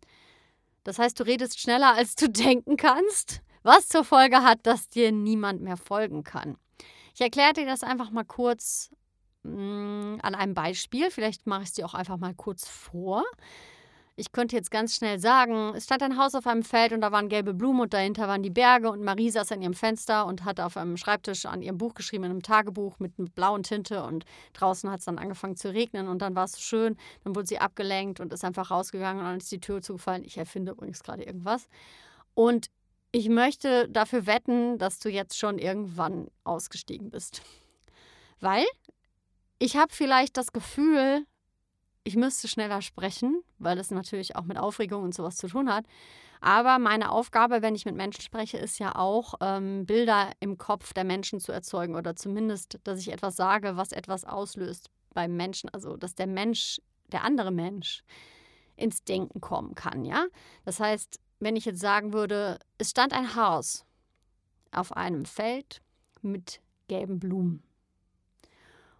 das 0.83 0.99
heißt, 0.99 1.19
du 1.19 1.23
redest 1.23 1.59
schneller, 1.59 1.93
als 1.93 2.15
du 2.15 2.29
denken 2.29 2.75
kannst, 2.77 3.41
was 3.65 3.87
zur 3.87 4.03
Folge 4.03 4.43
hat, 4.43 4.59
dass 4.63 4.89
dir 4.89 5.11
niemand 5.11 5.61
mehr 5.61 5.77
folgen 5.77 6.23
kann. 6.23 6.57
Ich 7.15 7.21
erkläre 7.21 7.53
dir 7.53 7.65
das 7.65 7.83
einfach 7.83 8.11
mal 8.11 8.25
kurz 8.25 8.91
mh, 9.43 9.51
mm, 9.51 10.19
an 10.21 10.35
einem 10.35 10.53
Beispiel. 10.53 11.09
Vielleicht 11.09 11.47
mache 11.47 11.63
ich 11.63 11.69
es 11.69 11.73
dir 11.73 11.85
auch 11.85 11.93
einfach 11.93 12.17
mal 12.17 12.33
kurz 12.35 12.67
vor. 12.67 13.23
ich 14.17 14.31
könnte 14.31 14.55
jetzt 14.55 14.71
ganz 14.71 14.95
schnell 14.95 15.19
sagen, 15.19 15.73
es 15.75 15.85
stand 15.85 16.01
ein 16.01 16.17
Haus 16.17 16.35
auf 16.35 16.47
einem 16.47 16.63
Feld 16.63 16.93
und 16.93 17.01
da 17.01 17.11
waren 17.11 17.27
gelbe 17.27 17.53
Blumen 17.53 17.81
und 17.81 17.93
dahinter 17.93 18.29
waren 18.29 18.43
die 18.43 18.49
Berge 18.49 18.89
und 18.89 19.03
Marie 19.03 19.29
saß 19.29 19.51
an 19.51 19.61
ihrem 19.61 19.73
Fenster 19.73 20.25
und 20.25 20.45
hat 20.45 20.61
auf 20.61 20.77
einem 20.77 20.95
Schreibtisch 20.95 21.45
an 21.45 21.61
ihrem 21.61 21.77
Buch 21.77 21.95
geschrieben, 21.95 22.23
in 22.23 22.31
einem 22.31 22.41
Tagebuch 22.41 22.99
mit, 22.99 23.19
mit 23.19 23.35
blauen 23.35 23.63
Tinte 23.63 24.03
und 24.03 24.23
draußen 24.53 24.89
hat 24.89 24.99
es 24.99 25.05
dann 25.05 25.17
angefangen 25.17 25.57
zu 25.57 25.73
regnen 25.73 26.07
und 26.07 26.21
dann 26.21 26.33
war 26.33 26.45
es 26.45 26.53
so 26.53 26.61
schön, 26.61 26.97
dann 27.25 27.35
wurde 27.35 27.47
sie 27.47 27.59
abgelenkt 27.59 28.21
und 28.21 28.31
ist 28.31 28.45
einfach 28.45 28.71
rausgegangen 28.71 29.21
und 29.21 29.29
dann 29.29 29.37
ist 29.37 29.51
die 29.51 29.59
Tür 29.59 29.81
zugefallen. 29.81 30.23
Ich 30.23 30.37
erfinde 30.37 30.71
übrigens 30.71 31.03
gerade 31.03 31.23
irgendwas. 31.23 31.67
Und 32.35 32.69
ich 33.15 33.29
möchte 33.29 33.87
dafür 33.87 34.25
wetten, 34.25 34.77
dass 34.77 34.99
du 34.99 35.07
jetzt 35.07 35.39
schon 35.39 35.57
irgendwann 35.57 36.27
ausgestiegen 36.43 37.11
bist. 37.11 37.41
Weil 38.41 38.65
ich 39.57 39.77
habe 39.77 39.93
vielleicht 39.93 40.35
das 40.35 40.51
Gefühl, 40.51 41.25
ich 42.03 42.17
müsste 42.17 42.49
schneller 42.49 42.81
sprechen, 42.81 43.41
weil 43.57 43.77
das 43.77 43.89
natürlich 43.89 44.35
auch 44.35 44.43
mit 44.43 44.57
Aufregung 44.57 45.01
und 45.01 45.15
sowas 45.15 45.37
zu 45.37 45.47
tun 45.47 45.73
hat. 45.73 45.85
Aber 46.41 46.77
meine 46.77 47.09
Aufgabe, 47.09 47.61
wenn 47.61 47.73
ich 47.73 47.85
mit 47.85 47.95
Menschen 47.95 48.21
spreche, 48.21 48.57
ist 48.57 48.79
ja 48.79 48.95
auch, 48.95 49.35
ähm, 49.39 49.85
Bilder 49.85 50.31
im 50.41 50.57
Kopf 50.57 50.91
der 50.91 51.05
Menschen 51.05 51.39
zu 51.39 51.53
erzeugen 51.53 51.95
oder 51.95 52.17
zumindest, 52.17 52.79
dass 52.83 52.99
ich 52.99 53.13
etwas 53.13 53.37
sage, 53.37 53.77
was 53.77 53.93
etwas 53.93 54.25
auslöst 54.25 54.89
beim 55.13 55.37
Menschen. 55.37 55.69
Also, 55.69 55.95
dass 55.95 56.15
der 56.15 56.27
Mensch, 56.27 56.81
der 57.13 57.23
andere 57.23 57.51
Mensch, 57.51 58.03
ins 58.75 59.05
Denken 59.05 59.39
kommen 59.39 59.73
kann, 59.73 60.03
ja. 60.03 60.25
Das 60.65 60.81
heißt, 60.81 61.21
wenn 61.39 61.55
ich 61.55 61.65
jetzt 61.65 61.81
sagen 61.81 62.13
würde, 62.13 62.59
es 62.77 62.91
stand 62.91 63.13
ein 63.13 63.35
Haus 63.35 63.85
auf 64.71 64.91
einem 64.95 65.25
Feld 65.25 65.81
mit 66.21 66.61
gelben 66.87 67.19
Blumen. 67.19 67.63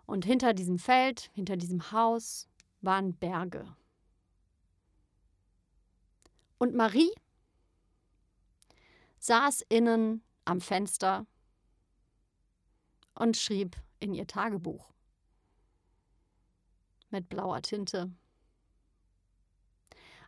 Und 0.06 0.26
hinter 0.26 0.54
diesem 0.54 0.78
Feld, 0.78 1.32
hinter 1.34 1.58
diesem 1.58 1.92
Haus 1.92 2.48
waren 2.82 3.16
Berge. 3.16 3.76
Und 6.58 6.76
Marie 6.76 7.12
saß 9.20 9.66
innen 9.70 10.24
am 10.46 10.62
Fenster 10.62 11.26
und 13.16 13.36
schrieb 13.38 13.76
in 14.00 14.14
ihr 14.14 14.28
Tagebuch 14.28 14.94
mit 17.10 17.30
blauer 17.30 17.62
Tinte, 17.62 18.12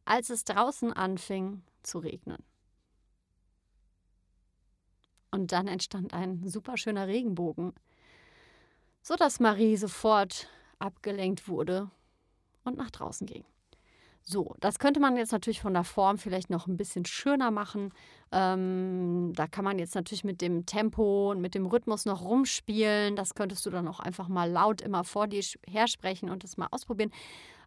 als 0.06 0.30
es 0.30 0.46
draußen 0.46 0.94
anfing 0.94 1.64
zu 1.88 2.00
regnen. 2.00 2.44
Und 5.32 5.52
dann 5.52 5.68
entstand 5.68 6.14
ein 6.14 6.48
superschöner 6.48 7.08
Regenbogen, 7.08 7.74
sodass 9.02 9.40
Marie 9.40 9.78
sofort 9.78 10.48
abgelenkt 10.80 11.48
wurde 11.48 11.90
und 12.64 12.78
nach 12.78 12.92
draußen 12.92 13.28
ging. 13.28 13.46
So, 14.30 14.56
das 14.60 14.78
könnte 14.78 15.00
man 15.00 15.16
jetzt 15.16 15.32
natürlich 15.32 15.62
von 15.62 15.74
der 15.74 15.86
Form 15.86 16.18
vielleicht 16.18 16.50
noch 16.50 16.68
ein 16.68 16.76
bisschen 16.76 17.06
schöner 17.06 17.50
machen. 17.50 17.94
Ähm, 18.34 19.32
da 19.34 19.48
kann 19.48 19.64
man 19.64 19.80
jetzt 19.80 19.96
natürlich 19.96 20.26
mit 20.26 20.42
dem 20.42 20.66
Tempo 20.66 21.32
und 21.32 21.40
mit 21.40 21.56
dem 21.56 21.66
Rhythmus 21.66 22.04
noch 22.04 22.26
rumspielen. 22.26 23.16
Das 23.16 23.36
könntest 23.36 23.66
du 23.66 23.70
dann 23.70 23.88
auch 23.88 24.02
einfach 24.02 24.28
mal 24.28 24.52
laut 24.52 24.82
immer 24.82 25.06
vor 25.06 25.28
dir 25.28 25.42
hersprechen 25.66 26.30
und 26.30 26.44
das 26.44 26.58
mal 26.58 26.68
ausprobieren. 26.72 27.12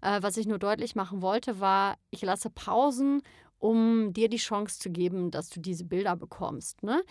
Äh, 0.02 0.22
was 0.22 0.36
ich 0.36 0.46
nur 0.46 0.58
deutlich 0.58 0.94
machen 0.94 1.22
wollte, 1.22 1.60
war, 1.60 1.96
ich 2.10 2.20
lasse 2.20 2.50
Pausen, 2.50 3.22
um 3.60 4.12
dir 4.12 4.28
die 4.28 4.38
Chance 4.38 4.80
zu 4.80 4.90
geben, 4.90 5.30
dass 5.30 5.50
du 5.50 5.60
diese 5.60 5.84
Bilder 5.84 6.16
bekommst. 6.16 6.82
Ne? 6.82 7.04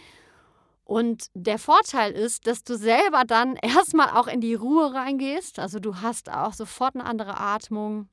Und 0.84 1.27
der 1.36 1.60
Vorteil 1.60 2.12
ist, 2.12 2.48
dass 2.48 2.63
du 2.63 2.75
selber 2.75 3.24
dann 3.25 3.56
erstmal 3.62 4.10
auch 4.10 4.27
in 4.27 4.41
die 4.41 4.56
Ruhe 4.56 4.94
reingehst. 4.94 5.60
Also 5.60 5.79
du 5.79 6.01
hast 6.01 6.29
auch 6.29 6.53
sofort 6.53 6.96
eine 6.96 7.06
andere 7.06 7.39
Atmung 7.39 8.10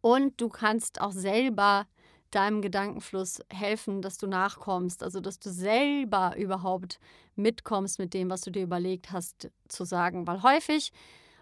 und 0.00 0.40
du 0.40 0.48
kannst 0.48 1.00
auch 1.00 1.12
selber 1.12 1.86
deinem 2.30 2.62
Gedankenfluss 2.62 3.40
helfen, 3.48 4.02
dass 4.02 4.18
du 4.18 4.26
nachkommst. 4.26 5.02
Also, 5.02 5.20
dass 5.20 5.38
du 5.38 5.50
selber 5.50 6.34
überhaupt 6.36 6.98
mitkommst 7.36 7.98
mit 7.98 8.12
dem, 8.12 8.28
was 8.28 8.40
du 8.42 8.50
dir 8.50 8.62
überlegt 8.62 9.12
hast 9.12 9.50
zu 9.68 9.84
sagen. 9.84 10.26
Weil 10.26 10.42
häufig, 10.42 10.92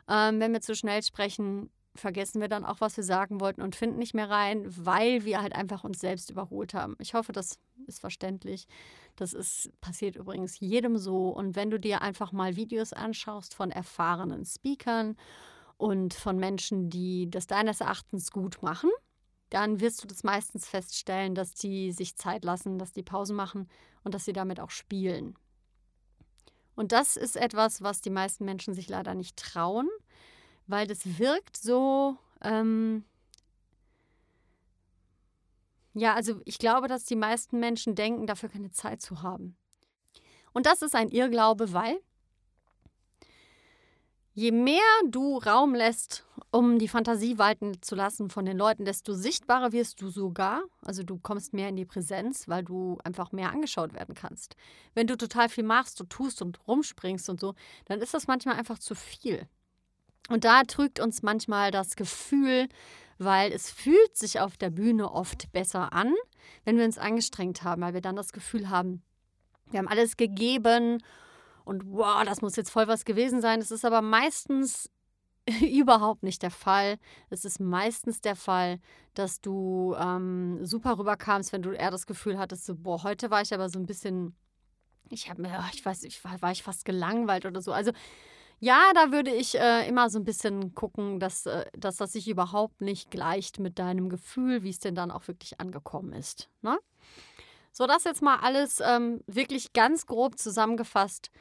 ähm, 0.09 0.39
wenn 0.39 0.53
wir 0.53 0.61
zu 0.61 0.75
schnell 0.75 1.03
sprechen, 1.03 1.71
vergessen 1.95 2.41
wir 2.41 2.49
dann 2.49 2.65
auch, 2.65 2.81
was 2.81 2.97
wir 2.97 3.05
sagen 3.05 3.41
wollten 3.41 3.63
und 3.63 3.77
finden 3.77 3.99
nicht 3.99 4.15
mehr 4.15 4.31
rein, 4.31 4.65
weil 4.69 5.25
wir 5.25 5.43
halt 5.43 5.55
einfach 5.55 5.85
uns 5.85 6.01
selbst 6.01 6.31
überholt 6.31 6.75
haben. 6.75 6.97
Ich 6.99 7.15
hoffe, 7.15 7.33
das 7.33 7.59
ist 7.87 8.01
verständlich. 8.01 8.67
Das 9.17 9.35
ist, 9.35 9.71
passiert 9.81 10.17
übrigens 10.17 10.59
jedem 10.61 10.97
so. 10.97 11.29
Und 11.29 11.55
wenn 11.55 11.71
du 11.71 11.79
dir 11.79 12.03
einfach 12.03 12.33
mal 12.33 12.57
Videos 12.57 12.93
anschaust 12.93 13.55
von 13.55 13.71
erfahrenen 13.71 14.45
Speakern 14.45 15.17
und 15.77 16.15
von 16.15 16.39
Menschen, 16.39 16.89
die 16.89 17.31
das 17.31 17.47
deines 17.47 17.81
Erachtens 17.81 18.31
gut 18.31 18.63
machen, 18.63 18.91
dann 19.51 19.81
wirst 19.81 20.03
du 20.03 20.07
das 20.07 20.25
meistens 20.25 20.67
feststellen, 20.67 21.35
dass 21.35 21.53
die 21.53 21.93
sich 21.93 22.17
Zeit 22.17 22.45
lassen, 22.45 22.79
dass 22.79 22.93
die 22.93 23.03
Pausen 23.03 23.37
machen 23.37 23.69
und 24.03 24.15
dass 24.15 24.25
sie 24.25 24.33
damit 24.33 24.61
auch 24.61 24.71
spielen. 24.71 25.37
Und 26.75 26.93
das 26.93 27.19
ist 27.19 27.37
etwas, 27.37 27.83
was 27.83 28.01
die 28.01 28.11
meisten 28.11 28.47
Menschen 28.47 28.73
sich 28.73 28.89
leider 28.89 29.15
nicht 29.15 29.37
trauen, 29.37 29.89
weil 30.67 30.87
das 30.87 31.19
wirkt 31.19 31.57
so. 31.57 32.17
Ähm 32.43 33.05
ja, 35.95 36.15
also 36.15 36.41
ich 36.45 36.59
glaube, 36.59 36.89
dass 36.89 37.05
die 37.05 37.17
meisten 37.17 37.61
Menschen 37.61 37.95
denken, 37.95 38.27
dafür 38.27 38.49
keine 38.49 38.71
Zeit 38.71 39.03
zu 39.03 39.23
haben. 39.23 39.57
Und 40.53 40.67
das 40.67 40.83
ist 40.83 40.95
ein 40.95 41.11
Irrglaube, 41.11 41.73
weil 41.73 41.99
Je 44.35 44.51
mehr 44.51 44.81
du 45.07 45.37
Raum 45.37 45.75
lässt, 45.75 46.25
um 46.51 46.79
die 46.79 46.89
Fantasie 46.89 47.37
walten 47.37 47.83
zu 47.83 47.95
lassen 47.95 48.31
von 48.31 48.47
den 48.47 48.57
Leuten, 48.57 48.87
desto 48.87 49.13
sichtbarer 49.13 49.73
wirst 49.73 50.01
du 50.01 50.09
sogar. 50.09 50.63
Also 50.81 51.03
du 51.03 51.19
kommst 51.19 51.53
mehr 51.53 51.69
in 51.69 51.77
die 51.77 51.85
Präsenz, 51.85 52.49
weil 52.49 52.65
du 52.65 52.97
einfach 53.05 53.33
mehr 53.33 53.51
angeschaut 53.51 53.93
werden 53.93 54.15
kannst. 54.15 54.57
Wenn 54.95 55.07
du 55.07 55.19
total 55.19 55.51
viel 55.51 55.65
machst 55.65 56.01
und 56.01 56.09
tust 56.09 56.41
und 56.41 56.67
rumspringst 56.67 57.29
und 57.29 57.41
so, 57.41 57.55
dann 57.85 58.01
ist 58.01 58.15
das 58.15 58.27
manchmal 58.27 58.57
einfach 58.57 58.79
zu 58.79 58.95
viel. 58.95 59.47
Und 60.29 60.45
da 60.45 60.63
trügt 60.63 61.01
uns 61.01 61.23
manchmal 61.23 61.71
das 61.71 61.97
Gefühl, 61.97 62.69
weil 63.19 63.53
es 63.53 63.71
fühlt 63.71 64.17
sich 64.17 64.41
auf 64.41 64.57
der 64.57 64.71
Bühne 64.71 65.11
oft 65.11 65.53
besser 65.53 65.93
an, 65.93 66.15
wenn 66.65 66.79
wir 66.79 66.85
uns 66.85 66.99
angestrengt 66.99 67.63
haben, 67.63 67.83
weil 67.83 67.95
wir 67.95 68.01
dann 68.01 68.17
das 68.17 68.33
Gefühl 68.33 68.69
haben, 68.71 69.03
wir 69.71 69.79
haben 69.79 69.89
alles 69.89 70.17
gegeben 70.17 71.03
und 71.65 71.85
wow, 71.87 72.25
das 72.25 72.43
muss 72.43 72.57
jetzt 72.57 72.71
voll 72.71 72.89
was 72.89 73.05
gewesen 73.05 73.41
sein. 73.41 73.61
Es 73.61 73.71
ist 73.71 73.85
aber 73.85 74.03
meistens 74.03 74.91
überhaupt 75.61 76.23
nicht 76.23 76.43
der 76.43 76.51
Fall. 76.51 76.99
Es 77.31 77.45
ist 77.45 77.61
meistens 77.61 78.21
der 78.21 78.37
Fall, 78.37 78.79
dass 79.15 79.41
du 79.41 79.95
ähm, 79.99 80.65
super 80.65 80.99
rüberkamst, 80.99 81.53
wenn 81.53 81.63
du 81.63 81.71
eher 81.71 81.91
das 81.91 82.07
Gefühl 82.07 82.39
hattest, 82.39 82.65
so, 82.65 82.75
boah, 82.75 83.03
heute 83.03 83.31
war 83.31 83.43
ich 83.43 83.53
aber 83.53 83.69
so 83.69 83.79
ein 83.79 83.87
bisschen, 83.87 84.35
ich 85.11 85.29
habe 85.31 85.43
mir, 85.43 85.65
ich 85.73 85.85
weiß, 85.85 86.05
ich 86.05 86.23
war, 86.25 86.41
war 86.43 86.53
ich 86.53 86.63
fast 86.63 86.85
gelangweilt 86.85 87.47
oder 87.47 87.61
so. 87.61 87.73
Also 87.73 87.93
ja, 88.63 88.93
da 88.95 89.11
würde 89.11 89.33
ich 89.35 89.59
äh, 89.59 89.89
immer 89.89 90.09
so 90.09 90.21
ein 90.21 90.25
bisschen 90.25 90.73
gucken, 90.77 91.19
dass, 91.19 91.47
äh, 91.47 91.65
dass 91.77 91.97
das 91.97 92.13
sich 92.13 92.29
überhaupt 92.29 92.81
nicht 92.81 93.11
gleicht 93.11 93.59
mit 93.59 93.81
deinem 93.81 94.09
Gefühl, 94.09 94.63
wie 94.63 94.71
es 94.71 94.79
denn 94.79 94.95
dann 94.95 95.11
auch 95.11 95.27
wirklich 95.27 95.61
angekommen 95.61 96.13
ist. 96.13 96.49
Ne? 96.61 96.79
So, 97.73 97.89
das 97.89 98.05
jetzt 98.05 98.23
mal 98.23 98.37
alles 98.37 98.79
ähm, 98.79 99.21
wirklich 99.27 99.73
ganz 99.73 100.07
grob 100.07 100.39
zusammengefasst 100.39 101.33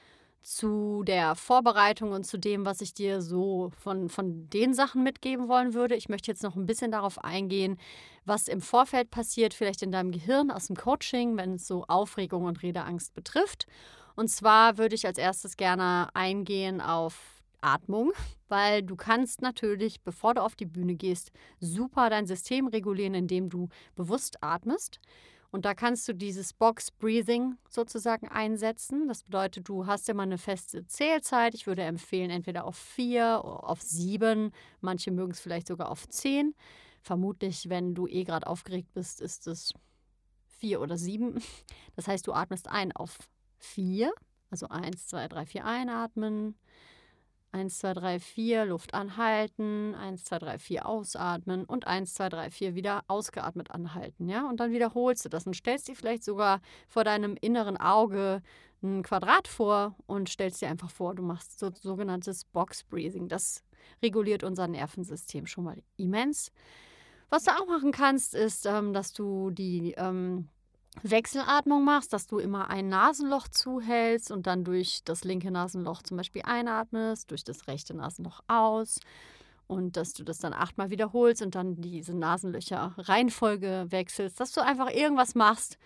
zu 0.42 1.04
der 1.04 1.36
Vorbereitung 1.36 2.12
und 2.12 2.24
zu 2.24 2.40
dem, 2.40 2.66
was 2.66 2.82
ich 2.82 2.96
dir 2.96 3.22
so 3.22 3.72
von, 3.78 4.10
von 4.10 4.50
den 4.50 4.74
Sachen 4.74 5.04
mitgeben 5.04 5.48
wollen 5.48 5.76
würde. 5.76 5.94
Ich 5.94 6.10
möchte 6.10 6.32
jetzt 6.32 6.42
noch 6.42 6.56
ein 6.56 6.66
bisschen 6.66 6.90
darauf 6.90 7.24
eingehen, 7.24 7.78
was 8.26 8.48
im 8.48 8.62
Vorfeld 8.62 9.12
passiert, 9.12 9.54
vielleicht 9.54 9.84
in 9.84 9.92
deinem 9.92 10.12
Gehirn 10.12 10.50
aus 10.50 10.66
dem 10.66 10.76
Coaching, 10.76 11.38
wenn 11.38 11.54
es 11.54 11.68
so 11.68 11.86
Aufregung 11.88 12.46
und 12.46 12.64
Redeangst 12.64 13.14
betrifft. 13.14 13.68
Und 14.22 14.28
zwar 14.28 14.78
würde 14.78 14.94
ich 14.94 15.08
als 15.08 15.18
erstes 15.18 15.58
gerne 15.58 16.10
eingehen 16.14 16.80
auf 16.80 17.42
Atmung, 17.60 18.12
weil 18.50 18.84
du 18.84 18.96
kannst 18.96 19.42
natürlich, 19.42 20.02
bevor 20.02 20.36
du 20.36 20.44
auf 20.44 20.56
die 20.56 20.68
Bühne 20.68 20.94
gehst, 20.94 21.32
super 21.60 22.12
dein 22.12 22.28
System 22.28 22.68
regulieren, 22.68 23.16
indem 23.16 23.50
du 23.50 23.70
bewusst 23.96 24.44
atmest. 24.44 25.00
Und 25.50 25.66
da 25.66 25.74
kannst 25.74 26.08
du 26.08 26.14
dieses 26.14 26.54
Box 26.54 26.92
Breathing 26.92 27.58
sozusagen 27.68 28.28
einsetzen. 28.28 29.08
Das 29.08 29.24
bedeutet, 29.24 29.68
du 29.68 29.88
hast 29.88 30.08
immer 30.08 30.22
eine 30.22 30.38
feste 30.38 30.86
Zählzeit. 30.86 31.56
Ich 31.56 31.66
würde 31.66 31.82
empfehlen, 31.82 32.30
entweder 32.30 32.66
auf 32.66 32.78
vier, 32.78 33.44
auf 33.44 33.82
sieben. 33.82 34.52
Manche 34.82 35.10
mögen 35.10 35.32
es 35.32 35.40
vielleicht 35.40 35.68
sogar 35.68 35.90
auf 35.90 36.08
zehn. 36.08 36.54
Vermutlich, 37.02 37.70
wenn 37.70 37.96
du 37.96 38.06
eh 38.06 38.24
gerade 38.24 38.46
aufgeregt 38.46 38.94
bist, 38.94 39.20
ist 39.20 39.48
es 39.48 39.74
vier 40.46 40.80
oder 40.80 40.96
sieben. 40.96 41.42
Das 41.96 42.08
heißt, 42.08 42.28
du 42.28 42.34
atmest 42.34 42.68
ein 42.68 42.92
auf 42.92 43.18
vier. 43.62 44.14
Also 44.50 44.68
eins, 44.68 45.08
zwei, 45.08 45.28
drei, 45.28 45.46
vier 45.46 45.66
einatmen. 45.66 46.56
1, 47.54 47.80
2, 47.80 47.94
3, 47.94 48.20
4, 48.20 48.66
Luft 48.66 48.94
anhalten, 48.94 49.94
1, 49.96 50.24
2, 50.24 50.40
3, 50.40 50.60
4 50.60 50.86
ausatmen 50.86 51.66
und 51.66 51.86
1, 51.86 52.14
2, 52.14 52.30
3, 52.30 52.50
4 52.50 52.76
wieder 52.76 53.04
ausgeatmet 53.08 53.72
anhalten. 53.72 54.30
Ja? 54.30 54.48
Und 54.48 54.60
dann 54.60 54.72
wiederholst 54.72 55.26
du 55.26 55.30
das 55.30 55.46
und 55.46 55.54
stellst 55.54 55.88
dir 55.88 55.96
vielleicht 55.96 56.24
sogar 56.24 56.62
vor 56.88 57.04
deinem 57.04 57.36
inneren 57.42 57.78
Auge 57.78 58.42
ein 58.84 59.04
Quadrat 59.04 59.48
vor 59.48 59.96
und 60.08 60.30
stellst 60.30 60.62
dir 60.62 60.70
einfach 60.70 60.90
vor, 60.90 61.14
du 61.14 61.24
machst 61.24 61.60
so 61.60 61.72
sogenanntes 61.72 62.46
Box 62.46 62.84
Breathing. 62.84 63.28
Das 63.28 63.64
reguliert 64.02 64.44
unser 64.44 64.68
Nervensystem 64.68 65.46
schon 65.46 65.66
mal 65.66 65.84
immens. 65.98 66.52
Was 67.30 67.44
du 67.44 67.52
auch 67.52 67.68
machen 67.68 67.92
kannst, 67.92 68.34
ist, 68.34 68.66
ähm, 68.66 68.94
dass 68.94 69.14
du 69.14 69.52
die 69.52 69.94
ähm, 69.98 70.48
Wechselatmung 71.04 71.84
machst, 71.84 72.14
dass 72.14 72.28
du 72.28 72.38
immer 72.38 72.70
ein 72.70 72.90
Nasenloch 72.90 73.48
zuhältst 73.48 74.32
und 74.32 74.46
dann 74.46 74.64
durch 74.64 75.02
das 75.06 75.24
linke 75.24 75.50
Nasenloch 75.50 76.04
zum 76.04 76.18
Beispiel 76.18 76.44
einatmest, 76.46 77.32
durch 77.32 77.44
das 77.44 77.68
rechte 77.68 77.94
Nasenloch 77.94 78.42
aus 78.48 79.00
und 79.68 79.96
dass 79.96 80.14
du 80.14 80.24
das 80.24 80.40
dann 80.40 80.54
achtmal 80.54 80.90
wiederholst 80.90 81.42
und 81.42 81.56
dann 81.56 81.80
diese 81.80 82.14
Nasenlöcher 82.14 82.94
Reihenfolge 82.98 83.86
wechselst, 83.90 84.40
dass 84.40 84.52
du 84.52 84.62
einfach 84.62 84.90
irgendwas 84.90 85.34
machst, 85.34 85.78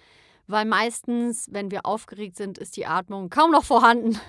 weil 0.48 0.66
meistens, 0.66 1.48
wenn 1.52 1.72
wir 1.72 1.86
aufgeregt 1.86 2.36
sind, 2.36 2.58
ist 2.58 2.76
die 2.78 2.88
Atmung 2.88 3.30
kaum 3.30 3.52
noch 3.52 3.64
vorhanden. 3.64 4.20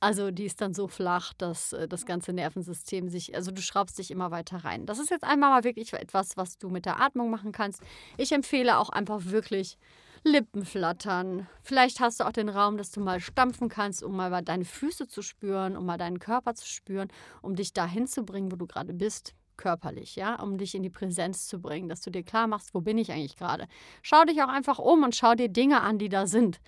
Also 0.00 0.30
die 0.30 0.46
ist 0.46 0.62
dann 0.62 0.72
so 0.72 0.88
flach, 0.88 1.34
dass 1.34 1.74
äh, 1.74 1.86
das 1.86 2.06
ganze 2.06 2.32
Nervensystem 2.32 3.10
sich, 3.10 3.34
also 3.34 3.50
du 3.50 3.60
schraubst 3.60 3.98
dich 3.98 4.10
immer 4.10 4.30
weiter 4.30 4.64
rein. 4.64 4.86
Das 4.86 4.98
ist 4.98 5.10
jetzt 5.10 5.24
einmal 5.24 5.50
mal 5.50 5.64
wirklich 5.64 5.92
etwas, 5.92 6.38
was 6.38 6.56
du 6.56 6.70
mit 6.70 6.86
der 6.86 7.00
Atmung 7.00 7.30
machen 7.30 7.52
kannst. 7.52 7.82
Ich 8.16 8.32
empfehle 8.32 8.78
auch 8.78 8.88
einfach 8.88 9.26
wirklich 9.26 9.76
Lippen 10.24 10.64
flattern. 10.64 11.46
Vielleicht 11.62 12.00
hast 12.00 12.20
du 12.20 12.24
auch 12.24 12.32
den 12.32 12.48
Raum, 12.48 12.78
dass 12.78 12.90
du 12.90 13.00
mal 13.00 13.20
stampfen 13.20 13.68
kannst, 13.68 14.02
um 14.02 14.16
mal 14.16 14.42
deine 14.42 14.64
Füße 14.64 15.06
zu 15.06 15.22
spüren, 15.22 15.76
um 15.76 15.84
mal 15.84 15.98
deinen 15.98 16.18
Körper 16.18 16.54
zu 16.54 16.66
spüren, 16.66 17.08
um 17.42 17.54
dich 17.54 17.72
dahin 17.74 18.06
zu 18.06 18.24
bringen, 18.24 18.50
wo 18.50 18.56
du 18.56 18.66
gerade 18.66 18.94
bist 18.94 19.34
körperlich, 19.60 20.16
ja, 20.16 20.40
um 20.40 20.56
dich 20.56 20.74
in 20.74 20.82
die 20.82 20.90
Präsenz 20.90 21.46
zu 21.46 21.60
bringen, 21.60 21.90
dass 21.90 22.00
du 22.00 22.10
dir 22.10 22.22
klar 22.22 22.46
machst, 22.46 22.74
wo 22.74 22.80
bin 22.80 22.96
ich 22.96 23.12
eigentlich 23.12 23.36
gerade. 23.36 23.66
Schau 24.00 24.24
dich 24.24 24.42
auch 24.42 24.48
einfach 24.48 24.78
um 24.78 25.02
und 25.02 25.14
schau 25.14 25.34
dir 25.34 25.48
Dinge 25.48 25.82
an, 25.82 25.98
die 25.98 26.08
da 26.08 26.26
sind. 26.26 26.60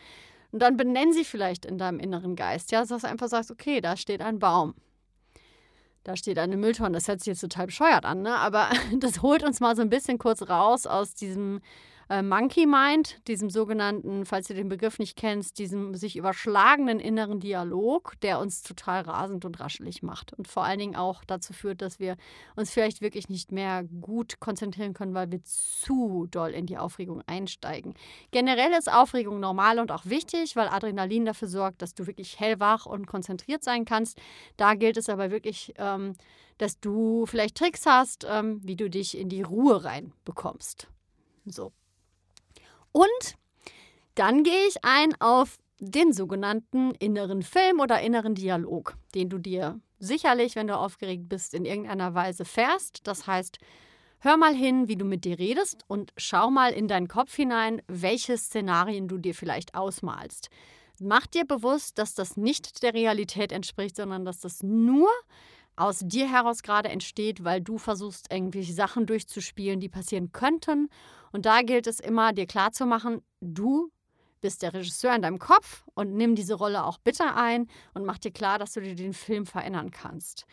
Und 0.53 0.61
dann 0.61 0.77
benenn 0.77 1.13
sie 1.13 1.25
vielleicht 1.25 1.65
in 1.65 1.79
deinem 1.79 1.99
inneren 1.99 2.37
Geist. 2.37 2.71
Ja, 2.71 2.85
dass 2.85 3.03
du 3.03 3.09
einfach 3.09 3.29
sagst, 3.29 3.51
okay, 3.51 3.81
da 3.81 3.97
steht 3.97 4.21
ein 4.21 4.39
Baum. 4.39 4.75
Da 6.05 6.17
steht 6.17 6.39
eine 6.39 6.57
Mülltonne. 6.57 6.93
Das 6.93 7.09
hört 7.09 7.21
sich 7.21 7.29
jetzt 7.29 7.41
total 7.41 7.67
bescheuert 7.67 8.05
an, 8.05 8.23
ne? 8.23 8.37
aber 8.37 8.69
das 8.99 9.23
holt 9.23 9.43
uns 9.43 9.61
mal 9.61 9.75
so 9.75 9.83
ein 9.83 9.89
bisschen 9.89 10.19
kurz 10.19 10.43
raus 10.49 10.87
aus 10.87 11.15
diesem 11.15 11.61
äh, 12.09 12.23
Monkey 12.23 12.67
Mind, 12.67 13.27
diesem 13.29 13.51
sogenannten, 13.51 14.25
falls 14.27 14.49
du 14.49 14.55
den 14.55 14.69
Begriff 14.69 14.99
nicht 14.99 15.17
kennst, 15.17 15.59
diesem 15.59 15.95
sich 15.95 16.17
überschlagenen 16.17 17.01
inneren 17.01 17.41
Dialog, 17.41 18.15
der 18.23 18.39
uns 18.39 18.63
total 18.63 19.03
rasend 19.03 19.45
und 19.45 19.61
raschelig 19.61 20.03
macht 20.03 20.33
und 20.33 20.49
vor 20.49 20.65
allen 20.65 20.79
Dingen 20.79 20.97
auch 20.97 21.25
dazu 21.25 21.53
führt, 21.53 21.83
dass 21.83 21.99
wir 21.99 22.17
uns 22.57 22.71
vielleicht 22.71 23.01
wirklich 23.01 23.29
nicht 23.29 23.53
mehr 23.53 23.85
gut 24.01 24.41
konzentrieren 24.41 24.95
können, 24.95 25.15
weil 25.15 25.31
wir 25.31 25.43
zu 25.45 26.27
doll 26.31 26.51
in 26.51 26.67
die 26.67 26.79
Aufregung 26.79 27.23
einsteigen. 27.27 27.95
Generell 28.31 28.73
ist 28.73 28.93
Aufregung 28.93 29.41
normal 29.41 29.79
und 29.79 29.93
auch 29.93 30.07
wichtig, 30.07 30.57
weil 30.57 30.69
Adrenalin 30.69 31.25
dafür 31.25 31.49
sorgt, 31.49 31.83
dass 31.83 31.95
du 31.95 32.07
wirklich 32.07 32.39
hellwach 32.41 32.87
und 32.87 33.07
konzentriert 33.07 33.65
sein 33.65 33.85
kannst. 33.85 34.19
Da 34.57 34.75
gilt 34.75 34.97
es 34.97 35.09
aber 35.09 35.31
wirklich, 35.31 35.75
ähm, 35.79 36.15
dass 36.59 36.79
du 36.79 37.27
vielleicht 37.27 37.57
Tricks 37.57 37.87
hast, 37.87 38.27
ähm, 38.29 38.61
wie 38.63 38.77
du 38.77 38.89
dich 38.89 39.17
in 39.19 39.29
die 39.29 39.43
Ruhe 39.43 39.85
reinbekommst. 39.85 40.89
So. 41.45 41.73
Und 42.93 43.37
dann 44.15 44.45
gehe 44.45 44.67
ich 44.69 44.77
ein 44.85 45.19
auf 45.21 45.59
den 45.79 46.13
sogenannten 46.13 46.93
inneren 46.95 47.43
Film 47.43 47.81
oder 47.81 48.01
inneren 48.01 48.35
Dialog, 48.35 48.97
den 49.15 49.29
du 49.29 49.39
dir 49.39 49.81
sicherlich, 49.99 50.55
wenn 50.55 50.69
du 50.69 50.77
aufgeregt 50.77 51.29
bist, 51.29 51.55
in 51.55 51.65
irgendeiner 51.65 52.15
Weise 52.15 52.45
fährst. 52.45 53.07
Das 53.07 53.27
heißt, 53.27 53.59
hör 54.21 54.37
mal 54.37 54.55
hin, 54.55 54.89
wie 54.89 54.97
du 54.97 55.05
mit 55.05 55.25
dir 55.25 55.39
redest 55.39 55.85
und 55.89 56.13
schau 56.17 56.51
mal 56.51 56.73
in 56.73 56.89
deinen 56.89 57.09
Kopf 57.09 57.35
hinein, 57.35 57.83
welche 57.89 58.37
Szenarien 58.37 59.09
du 59.09 59.19
dir 59.19 59.35
vielleicht 59.35 59.75
ausmalst. 59.75 60.51
Mach 61.01 61.27
dir 61.27 61.45
bewusst, 61.45 61.99
dass 61.99 62.15
das 62.15 62.37
nicht 62.37 62.83
der 62.83 62.95
Realität 62.95 63.51
entspricht, 63.51 63.97
sondern 63.97 64.25
dass 64.25 64.41
das 64.41 64.63
nur 64.63 65.09
aus 65.77 66.01
dir 66.03 66.31
heraus 66.31 66.63
gerade 66.63 66.89
entsteht, 66.89 67.45
weil 67.45 67.61
du 67.61 67.79
versuchst, 67.79 68.33
irgendwelche 68.33 68.73
Sachen 68.73 69.07
durchzuspielen, 69.07 69.81
die 69.81 69.89
passieren 69.89 70.33
könnten 70.33 70.89
und 71.33 71.47
da 71.47 71.63
gilt 71.63 71.87
es 71.87 72.01
immer, 72.01 72.33
dir 72.33 72.47
klarzumachen, 72.47 73.23
du 73.41 73.91
bist 74.41 74.63
der 74.63 74.75
Regisseur 74.75 75.15
in 75.15 75.23
deinem 75.23 75.39
Kopf 75.39 75.85
und 75.95 76.15
nimm 76.15 76.35
diese 76.35 76.55
Rolle 76.55 76.85
auch 76.85 76.99
bitte 76.99 77.35
ein 77.35 77.69
und 77.95 78.05
mach 78.05 78.19
dir 78.19 78.33
klar, 78.33 78.59
dass 78.59 78.73
du 78.73 78.81
dir 78.81 78.95
den 78.95 79.15
Film 79.15 79.47
verändern 79.47 79.91
kannst. 79.91 80.45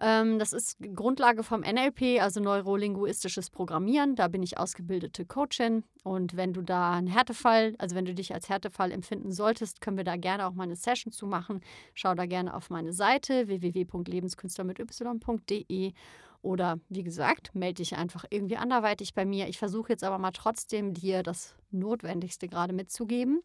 Ähm, 0.00 0.38
das 0.38 0.52
ist 0.52 0.76
Grundlage 0.94 1.42
vom 1.42 1.62
NLP, 1.62 2.20
also 2.20 2.38
neurolinguistisches 2.40 3.50
Programmieren. 3.50 4.14
Da 4.14 4.28
bin 4.28 4.42
ich 4.42 4.58
ausgebildete 4.58 5.24
Coachin. 5.24 5.82
Und 6.04 6.36
wenn 6.36 6.52
du 6.52 6.62
da 6.62 6.92
einen 6.92 7.08
Härtefall, 7.08 7.74
also 7.78 7.96
wenn 7.96 8.04
du 8.04 8.14
dich 8.14 8.32
als 8.32 8.48
Härtefall 8.48 8.92
empfinden 8.92 9.32
solltest, 9.32 9.80
können 9.80 9.96
wir 9.96 10.04
da 10.04 10.14
gerne 10.16 10.46
auch 10.46 10.52
mal 10.52 10.62
eine 10.64 10.76
Session 10.76 11.12
zu 11.12 11.26
machen. 11.26 11.60
Schau 11.94 12.14
da 12.14 12.26
gerne 12.26 12.54
auf 12.54 12.70
meine 12.70 12.92
Seite 12.92 13.48
www.lebenskünstler.y.de 13.48 15.92
oder 16.40 16.78
wie 16.88 17.02
gesagt, 17.02 17.52
melde 17.54 17.82
dich 17.82 17.96
einfach 17.96 18.24
irgendwie 18.30 18.56
anderweitig 18.56 19.14
bei 19.14 19.24
mir. 19.24 19.48
Ich 19.48 19.58
versuche 19.58 19.90
jetzt 19.90 20.04
aber 20.04 20.18
mal 20.18 20.30
trotzdem 20.30 20.94
dir 20.94 21.24
das 21.24 21.56
Notwendigste 21.72 22.46
gerade 22.46 22.72
mitzugeben. 22.72 23.42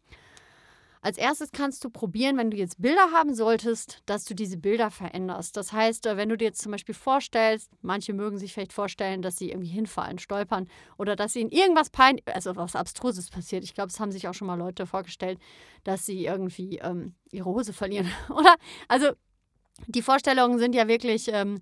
Als 1.04 1.18
erstes 1.18 1.52
kannst 1.52 1.84
du 1.84 1.90
probieren, 1.90 2.38
wenn 2.38 2.50
du 2.50 2.56
jetzt 2.56 2.80
Bilder 2.80 3.10
haben 3.12 3.34
solltest, 3.34 4.00
dass 4.06 4.24
du 4.24 4.34
diese 4.34 4.56
Bilder 4.56 4.90
veränderst. 4.90 5.54
Das 5.54 5.70
heißt, 5.70 6.06
äh, 6.06 6.16
wenn 6.16 6.30
du 6.30 6.38
dir 6.38 6.46
jetzt 6.46 6.62
zum 6.62 6.72
Beispiel 6.72 6.94
vorstellst, 6.94 7.70
manche 7.82 8.14
mögen 8.14 8.38
sich 8.38 8.54
vielleicht 8.54 8.72
vorstellen, 8.72 9.20
dass 9.20 9.36
sie 9.36 9.50
irgendwie 9.50 9.68
hinfallen, 9.68 10.18
stolpern 10.18 10.66
oder 10.96 11.14
dass 11.14 11.36
ihnen 11.36 11.50
irgendwas 11.50 11.90
peinlich, 11.90 12.24
also 12.26 12.56
was 12.56 12.74
Abstruses 12.74 13.28
passiert. 13.28 13.64
Ich 13.64 13.74
glaube, 13.74 13.90
es 13.90 14.00
haben 14.00 14.12
sich 14.12 14.28
auch 14.28 14.32
schon 14.32 14.46
mal 14.46 14.54
Leute 14.54 14.86
vorgestellt, 14.86 15.38
dass 15.82 16.06
sie 16.06 16.24
irgendwie 16.24 16.78
ähm, 16.78 17.14
ihre 17.32 17.50
Hose 17.50 17.74
verlieren. 17.74 18.10
oder? 18.30 18.54
Also 18.88 19.10
die 19.86 20.00
Vorstellungen 20.00 20.58
sind 20.58 20.74
ja 20.74 20.88
wirklich. 20.88 21.28
Ähm, 21.30 21.60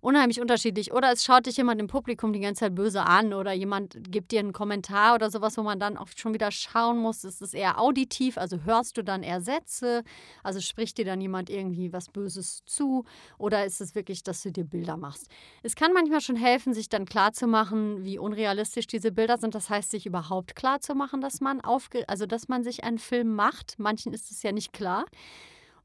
unheimlich 0.00 0.40
unterschiedlich. 0.40 0.92
Oder 0.92 1.12
es 1.12 1.24
schaut 1.24 1.46
dich 1.46 1.56
jemand 1.56 1.80
im 1.80 1.86
Publikum 1.86 2.32
die 2.32 2.40
ganze 2.40 2.60
Zeit 2.60 2.74
böse 2.74 3.02
an 3.02 3.32
oder 3.32 3.52
jemand 3.52 3.98
gibt 4.10 4.32
dir 4.32 4.40
einen 4.40 4.52
Kommentar 4.52 5.14
oder 5.14 5.30
sowas, 5.30 5.56
wo 5.56 5.62
man 5.62 5.78
dann 5.78 5.96
auch 5.96 6.08
schon 6.16 6.34
wieder 6.34 6.50
schauen 6.50 6.98
muss, 6.98 7.24
ist 7.24 7.42
es 7.42 7.54
eher 7.54 7.80
auditiv, 7.80 8.38
also 8.38 8.58
hörst 8.64 8.96
du 8.96 9.04
dann 9.04 9.22
eher 9.22 9.40
Sätze, 9.40 10.02
also 10.42 10.60
spricht 10.60 10.98
dir 10.98 11.04
dann 11.04 11.20
jemand 11.20 11.50
irgendwie 11.50 11.92
was 11.92 12.08
Böses 12.08 12.62
zu 12.64 13.04
oder 13.38 13.64
ist 13.64 13.80
es 13.80 13.94
wirklich, 13.94 14.22
dass 14.22 14.42
du 14.42 14.52
dir 14.52 14.64
Bilder 14.64 14.96
machst. 14.96 15.28
Es 15.62 15.76
kann 15.76 15.92
manchmal 15.92 16.20
schon 16.20 16.36
helfen, 16.36 16.74
sich 16.74 16.88
dann 16.88 17.04
klarzumachen, 17.04 18.04
wie 18.04 18.18
unrealistisch 18.18 18.86
diese 18.86 19.12
Bilder 19.12 19.38
sind. 19.38 19.54
Das 19.54 19.70
heißt, 19.70 19.90
sich 19.90 20.06
überhaupt 20.06 20.56
klarzumachen, 20.56 21.20
dass 21.20 21.40
man 21.40 21.60
aufge 21.60 22.08
also 22.08 22.26
dass 22.26 22.48
man 22.48 22.62
sich 22.62 22.84
einen 22.84 22.98
Film 22.98 23.34
macht. 23.34 23.78
Manchen 23.78 24.12
ist 24.12 24.30
es 24.30 24.42
ja 24.42 24.52
nicht 24.52 24.72
klar. 24.72 25.04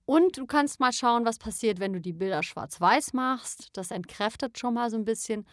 Und 0.06 0.38
du 0.38 0.46
kannst 0.46 0.80
mal 0.80 0.94
schauen, 0.94 1.26
was 1.26 1.40
passiert, 1.40 1.80
wenn 1.80 1.94
du 1.94 2.00
die 2.00 2.14
Bilder 2.14 2.44
schwarz-weiß 2.44 3.14
machst. 3.14 3.70
Das 3.74 3.90
entkräftet 3.92 4.60
schon 4.60 4.76
mal 4.76 4.90
so 4.90 4.98
ein 4.98 5.06
bisschen. 5.06 5.46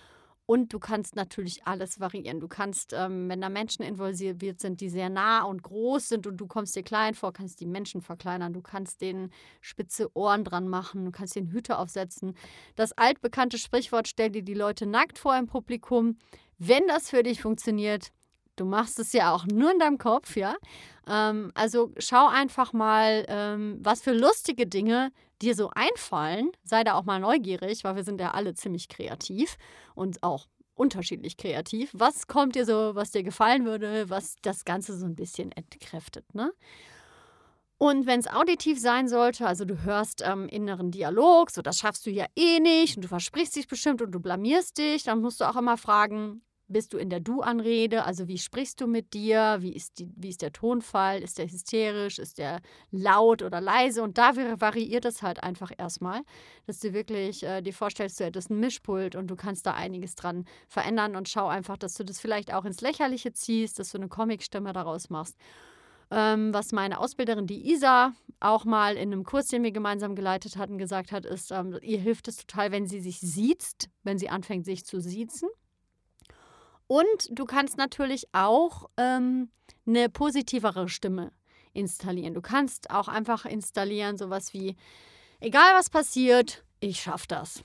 Und 0.45 0.73
du 0.73 0.79
kannst 0.79 1.17
natürlich 1.17 1.67
alles 1.67 2.01
variieren. 2.01 2.41
Du 2.41 2.49
kannst, 2.49 2.93
ähm, 2.93 3.29
wenn 3.29 3.41
da 3.41 3.49
Menschen 3.49 3.83
involviert 3.85 4.61
sind, 4.61 4.81
die 4.81 4.91
sehr 4.91 5.09
nah 5.09 5.45
und 5.45 5.62
groß 5.62 6.09
sind 6.09 6.27
und 6.27 6.37
du 6.37 6.47
kommst 6.47 6.77
dir 6.77 6.83
klein 6.83 7.15
vor, 7.15 7.33
kannst 7.33 7.61
die 7.61 7.67
Menschen 7.67 8.03
verkleinern. 8.03 8.53
Du 8.53 8.61
kannst 8.61 9.01
denen 9.01 9.31
spitze 9.61 10.15
Ohren 10.15 10.45
dran 10.45 10.69
machen. 10.69 11.05
Du 11.07 11.12
kannst 11.12 11.37
den 11.37 11.51
Hüte 11.53 11.79
aufsetzen. 11.79 12.35
Das 12.75 12.93
altbekannte 12.93 13.57
Sprichwort, 13.57 14.09
stell 14.09 14.31
dir 14.31 14.43
die 14.43 14.55
Leute 14.55 14.85
nackt 14.85 15.19
vor 15.19 15.37
im 15.37 15.47
Publikum. 15.47 16.19
Wenn 16.59 16.87
das 16.88 17.09
für 17.09 17.23
dich 17.23 17.41
funktioniert, 17.41 18.12
Du 18.62 18.68
machst 18.68 19.01
es 19.01 19.12
ja 19.12 19.35
auch 19.35 19.44
nur 19.44 19.72
in 19.72 19.81
deinem 19.81 19.98
Kopf, 19.98 20.37
ja. 20.37 20.55
Ähm, 21.09 21.51
also 21.55 21.90
schau 21.98 22.29
einfach 22.29 22.72
mal, 22.72 23.25
ähm, 23.27 23.81
was 23.81 24.03
für 24.03 24.12
lustige 24.12 24.68
Dinge 24.68 25.11
dir 25.42 25.57
so 25.57 25.70
einfallen. 25.75 26.53
Sei 26.62 26.85
da 26.85 26.94
auch 26.94 27.03
mal 27.03 27.18
neugierig, 27.18 27.83
weil 27.83 27.96
wir 27.96 28.05
sind 28.05 28.20
ja 28.20 28.31
alle 28.31 28.55
ziemlich 28.55 28.88
kreativ 28.88 29.57
und 29.96 30.22
auch 30.22 30.46
unterschiedlich 30.75 31.37
kreativ. 31.37 31.90
Was 31.92 32.29
kommt 32.29 32.55
dir 32.55 32.64
so, 32.64 32.94
was 32.94 33.11
dir 33.11 33.25
gefallen 33.25 33.64
würde, 33.64 34.09
was 34.11 34.37
das 34.42 34.64
Ganze 34.64 34.96
so 34.96 35.07
ein 35.07 35.16
bisschen 35.16 35.51
entkräftet, 35.51 36.33
ne? 36.33 36.53
Und 37.79 38.07
wenn 38.07 38.20
es 38.20 38.29
auditiv 38.29 38.79
sein 38.79 39.09
sollte, 39.09 39.44
also 39.44 39.64
du 39.64 39.83
hörst 39.83 40.22
ähm, 40.25 40.46
inneren 40.46 40.92
Dialog, 40.92 41.51
so 41.51 41.62
das 41.62 41.79
schaffst 41.79 42.07
du 42.07 42.11
ja 42.11 42.27
eh 42.37 42.61
nicht 42.61 42.94
und 42.94 43.03
du 43.03 43.09
versprichst 43.09 43.57
dich 43.57 43.66
bestimmt 43.66 44.01
und 44.03 44.12
du 44.12 44.20
blamierst 44.20 44.79
dich, 44.79 45.03
dann 45.03 45.20
musst 45.20 45.40
du 45.40 45.51
auch 45.51 45.57
immer 45.57 45.77
fragen, 45.77 46.42
bist 46.73 46.93
du 46.93 46.99
in 46.99 47.11
der 47.11 47.21
Du-Anrede? 47.21 48.05
Also 48.05 48.29
wie 48.29 48.39
sprichst 48.39 48.81
du 48.81 48.87
mit 48.87 49.15
dir? 49.15 49.59
Wie 49.61 49.73
ist, 49.73 49.99
die, 49.99 50.11
wie 50.17 50.31
ist 50.31 50.43
der 50.43 50.53
Tonfall? 50.53 51.23
Ist 51.23 51.39
der 51.39 51.47
hysterisch? 51.47 52.19
Ist 52.19 52.39
der 52.39 52.61
laut 52.91 53.43
oder 53.43 53.61
leise? 53.61 54.03
Und 54.03 54.19
da 54.19 54.35
variiert 54.61 55.05
es 55.05 55.23
halt 55.23 55.43
einfach 55.43 55.71
erstmal, 55.77 56.23
dass 56.67 56.81
du 56.81 56.93
wirklich 56.93 57.43
äh, 57.43 57.63
dir 57.63 57.75
vorstellst, 57.75 58.19
du 58.21 58.25
hättest 58.25 58.51
ein 58.51 58.61
Mischpult 58.61 59.15
und 59.15 59.29
du 59.29 59.37
kannst 59.37 59.67
da 59.67 59.75
einiges 59.75 60.15
dran 60.15 60.45
verändern 60.69 61.17
und 61.17 61.29
schau 61.29 61.49
einfach, 61.49 61.77
dass 61.77 61.95
du 61.95 62.05
das 62.05 62.21
vielleicht 62.21 62.53
auch 62.53 62.65
ins 62.65 62.81
Lächerliche 62.81 63.33
ziehst, 63.33 63.79
dass 63.79 63.93
du 63.93 63.99
eine 63.99 64.09
Comicstimme 64.09 64.73
daraus 64.73 65.11
machst. 65.11 65.37
Ähm, 66.11 66.53
was 66.53 66.73
meine 66.73 67.01
Ausbilderin, 67.01 67.47
die 67.47 67.73
Isa, 67.73 68.13
auch 68.39 68.65
mal 68.67 68.97
in 68.97 69.13
einem 69.13 69.25
Kurs, 69.25 69.47
den 69.47 69.63
wir 69.63 69.73
gemeinsam 69.73 70.15
geleitet 70.15 70.57
hatten, 70.57 70.77
gesagt 70.77 71.11
hat, 71.11 71.25
ist, 71.25 71.51
ähm, 71.51 71.79
ihr 71.81 71.99
hilft 71.99 72.29
es 72.29 72.37
total, 72.37 72.71
wenn 72.71 72.87
sie 72.87 73.01
sich 73.01 73.19
sieht, 73.21 73.89
wenn 74.03 74.19
sie 74.19 74.29
anfängt, 74.29 74.67
sich 74.67 74.85
zu 74.85 75.01
siezen. 75.01 75.49
Und 76.93 77.31
du 77.31 77.47
kannst 77.47 77.79
natürlich 77.79 78.27
auch 78.35 78.91
ähm, 78.99 79.49
eine 79.87 80.11
positivere 80.11 80.91
Stimme 80.91 81.33
installieren. 81.73 82.35
Du 82.35 82.43
kannst 82.43 82.91
auch 82.91 83.09
einfach 83.09 83.47
installieren, 83.47 84.19
sowas 84.19 84.53
wie, 84.53 84.77
egal 85.41 85.73
was 85.73 85.89
passiert, 85.89 86.63
ich 86.81 87.01
schaffe 87.01 87.29
das. 87.29 87.65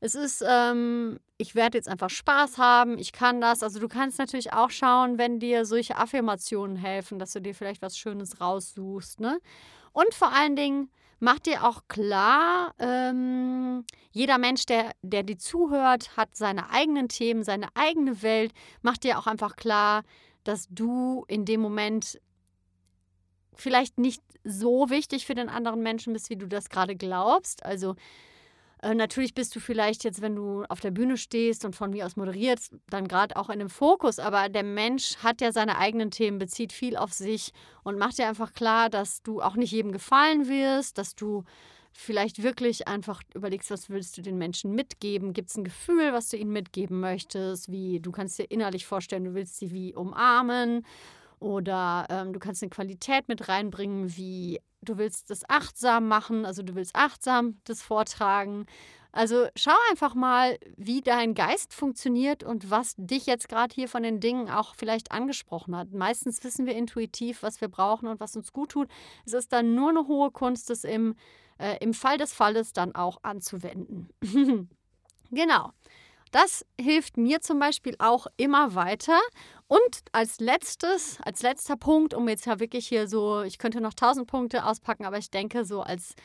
es 0.00 0.14
ist, 0.14 0.44
ähm, 0.46 1.18
ich 1.38 1.54
werde 1.54 1.78
jetzt 1.78 1.88
einfach 1.88 2.10
Spaß 2.10 2.58
haben, 2.58 2.98
ich 2.98 3.12
kann 3.12 3.40
das. 3.40 3.62
Also 3.62 3.80
du 3.80 3.88
kannst 3.88 4.18
natürlich 4.18 4.52
auch 4.52 4.68
schauen, 4.68 5.16
wenn 5.16 5.40
dir 5.40 5.64
solche 5.64 5.96
Affirmationen 5.96 6.76
helfen, 6.76 7.18
dass 7.18 7.32
du 7.32 7.40
dir 7.40 7.54
vielleicht 7.54 7.80
was 7.80 7.96
Schönes 7.96 8.38
raussuchst. 8.38 9.20
Ne? 9.20 9.40
Und 9.94 10.12
vor 10.12 10.30
allen 10.30 10.56
Dingen, 10.56 10.90
mach 11.20 11.38
dir 11.38 11.64
auch 11.64 11.82
klar, 11.88 12.74
ähm, 12.78 13.84
jeder 14.10 14.38
Mensch, 14.38 14.66
der, 14.66 14.92
der 15.02 15.22
dir 15.22 15.38
zuhört, 15.38 16.16
hat 16.16 16.34
seine 16.34 16.70
eigenen 16.70 17.08
Themen, 17.08 17.44
seine 17.44 17.68
eigene 17.74 18.22
Welt. 18.22 18.52
Mach 18.82 18.96
dir 18.96 19.18
auch 19.18 19.26
einfach 19.26 19.56
klar, 19.56 20.02
dass 20.44 20.66
du 20.70 21.24
in 21.28 21.44
dem 21.44 21.60
Moment 21.60 22.20
vielleicht 23.54 23.98
nicht 23.98 24.22
so 24.42 24.88
wichtig 24.88 25.26
für 25.26 25.34
den 25.34 25.50
anderen 25.50 25.82
Menschen 25.82 26.14
bist, 26.14 26.30
wie 26.30 26.36
du 26.36 26.46
das 26.46 26.70
gerade 26.70 26.96
glaubst. 26.96 27.64
Also 27.64 27.94
äh, 28.82 28.94
natürlich 28.94 29.34
bist 29.34 29.54
du 29.54 29.60
vielleicht 29.60 30.04
jetzt, 30.04 30.22
wenn 30.22 30.36
du 30.36 30.64
auf 30.68 30.80
der 30.80 30.90
Bühne 30.90 31.16
stehst 31.16 31.64
und 31.64 31.76
von 31.76 31.90
mir 31.90 32.06
aus 32.06 32.16
moderierst, 32.16 32.74
dann 32.88 33.08
gerade 33.08 33.36
auch 33.36 33.50
in 33.50 33.58
dem 33.58 33.68
Fokus. 33.68 34.18
Aber 34.18 34.48
der 34.48 34.62
Mensch 34.62 35.16
hat 35.18 35.40
ja 35.40 35.52
seine 35.52 35.78
eigenen 35.78 36.10
Themen, 36.10 36.38
bezieht 36.38 36.72
viel 36.72 36.96
auf 36.96 37.12
sich 37.12 37.52
und 37.82 37.98
macht 37.98 38.18
dir 38.18 38.28
einfach 38.28 38.52
klar, 38.52 38.88
dass 38.88 39.22
du 39.22 39.42
auch 39.42 39.56
nicht 39.56 39.72
jedem 39.72 39.92
gefallen 39.92 40.48
wirst, 40.48 40.98
dass 40.98 41.14
du 41.14 41.44
vielleicht 41.92 42.42
wirklich 42.42 42.88
einfach 42.88 43.22
überlegst, 43.34 43.70
was 43.70 43.90
willst 43.90 44.16
du 44.16 44.22
den 44.22 44.38
Menschen 44.38 44.74
mitgeben? 44.74 45.32
Gibt 45.32 45.50
es 45.50 45.56
ein 45.56 45.64
Gefühl, 45.64 46.12
was 46.12 46.28
du 46.28 46.36
ihnen 46.36 46.52
mitgeben 46.52 47.00
möchtest? 47.00 47.70
Wie 47.70 48.00
du 48.00 48.12
kannst 48.12 48.38
dir 48.38 48.44
innerlich 48.44 48.86
vorstellen, 48.86 49.24
du 49.24 49.34
willst 49.34 49.58
sie 49.58 49.72
wie 49.72 49.94
umarmen 49.94 50.86
oder 51.40 52.06
ähm, 52.08 52.32
du 52.32 52.38
kannst 52.38 52.62
eine 52.62 52.70
Qualität 52.70 53.28
mit 53.28 53.48
reinbringen, 53.48 54.16
wie 54.16 54.60
du 54.82 54.98
willst 54.98 55.30
das 55.30 55.48
achtsam 55.48 56.08
machen, 56.08 56.44
also 56.44 56.62
du 56.62 56.74
willst 56.74 56.94
achtsam 56.94 57.60
das 57.64 57.82
vortragen. 57.82 58.66
Also 59.12 59.48
schau 59.56 59.74
einfach 59.90 60.14
mal, 60.14 60.56
wie 60.76 61.00
dein 61.00 61.34
Geist 61.34 61.74
funktioniert 61.74 62.44
und 62.44 62.70
was 62.70 62.94
dich 62.96 63.26
jetzt 63.26 63.48
gerade 63.48 63.74
hier 63.74 63.88
von 63.88 64.04
den 64.04 64.20
Dingen 64.20 64.48
auch 64.48 64.76
vielleicht 64.76 65.10
angesprochen 65.10 65.74
hat. 65.76 65.92
Meistens 65.92 66.44
wissen 66.44 66.66
wir 66.66 66.76
intuitiv, 66.76 67.42
was 67.42 67.60
wir 67.60 67.68
brauchen 67.68 68.08
und 68.08 68.20
was 68.20 68.36
uns 68.36 68.52
gut 68.52 68.70
tut. 68.70 68.88
Es 69.26 69.32
ist 69.32 69.52
dann 69.52 69.74
nur 69.74 69.90
eine 69.90 70.06
hohe 70.06 70.30
Kunst, 70.30 70.70
es 70.70 70.84
im, 70.84 71.16
äh, 71.58 71.76
im 71.80 71.92
Fall 71.92 72.18
des 72.18 72.32
Falles 72.32 72.72
dann 72.72 72.94
auch 72.94 73.18
anzuwenden. 73.22 74.10
genau. 75.30 75.72
Das 76.30 76.64
hilft 76.80 77.16
mir 77.16 77.40
zum 77.40 77.58
Beispiel 77.58 77.96
auch 77.98 78.28
immer 78.36 78.76
weiter. 78.76 79.18
Und 79.70 80.02
als 80.10 80.40
letztes, 80.40 81.20
als 81.22 81.42
letzter 81.42 81.76
Punkt, 81.76 82.12
um 82.12 82.28
jetzt 82.28 82.44
ja 82.44 82.58
wirklich 82.58 82.88
hier 82.88 83.06
so, 83.06 83.42
ich 83.42 83.58
könnte 83.58 83.80
noch 83.80 83.94
tausend 83.94 84.26
Punkte 84.26 84.64
auspacken, 84.64 85.06
aber 85.06 85.16
ich 85.16 85.30
denke, 85.30 85.64
so 85.64 85.80
als 85.82 86.16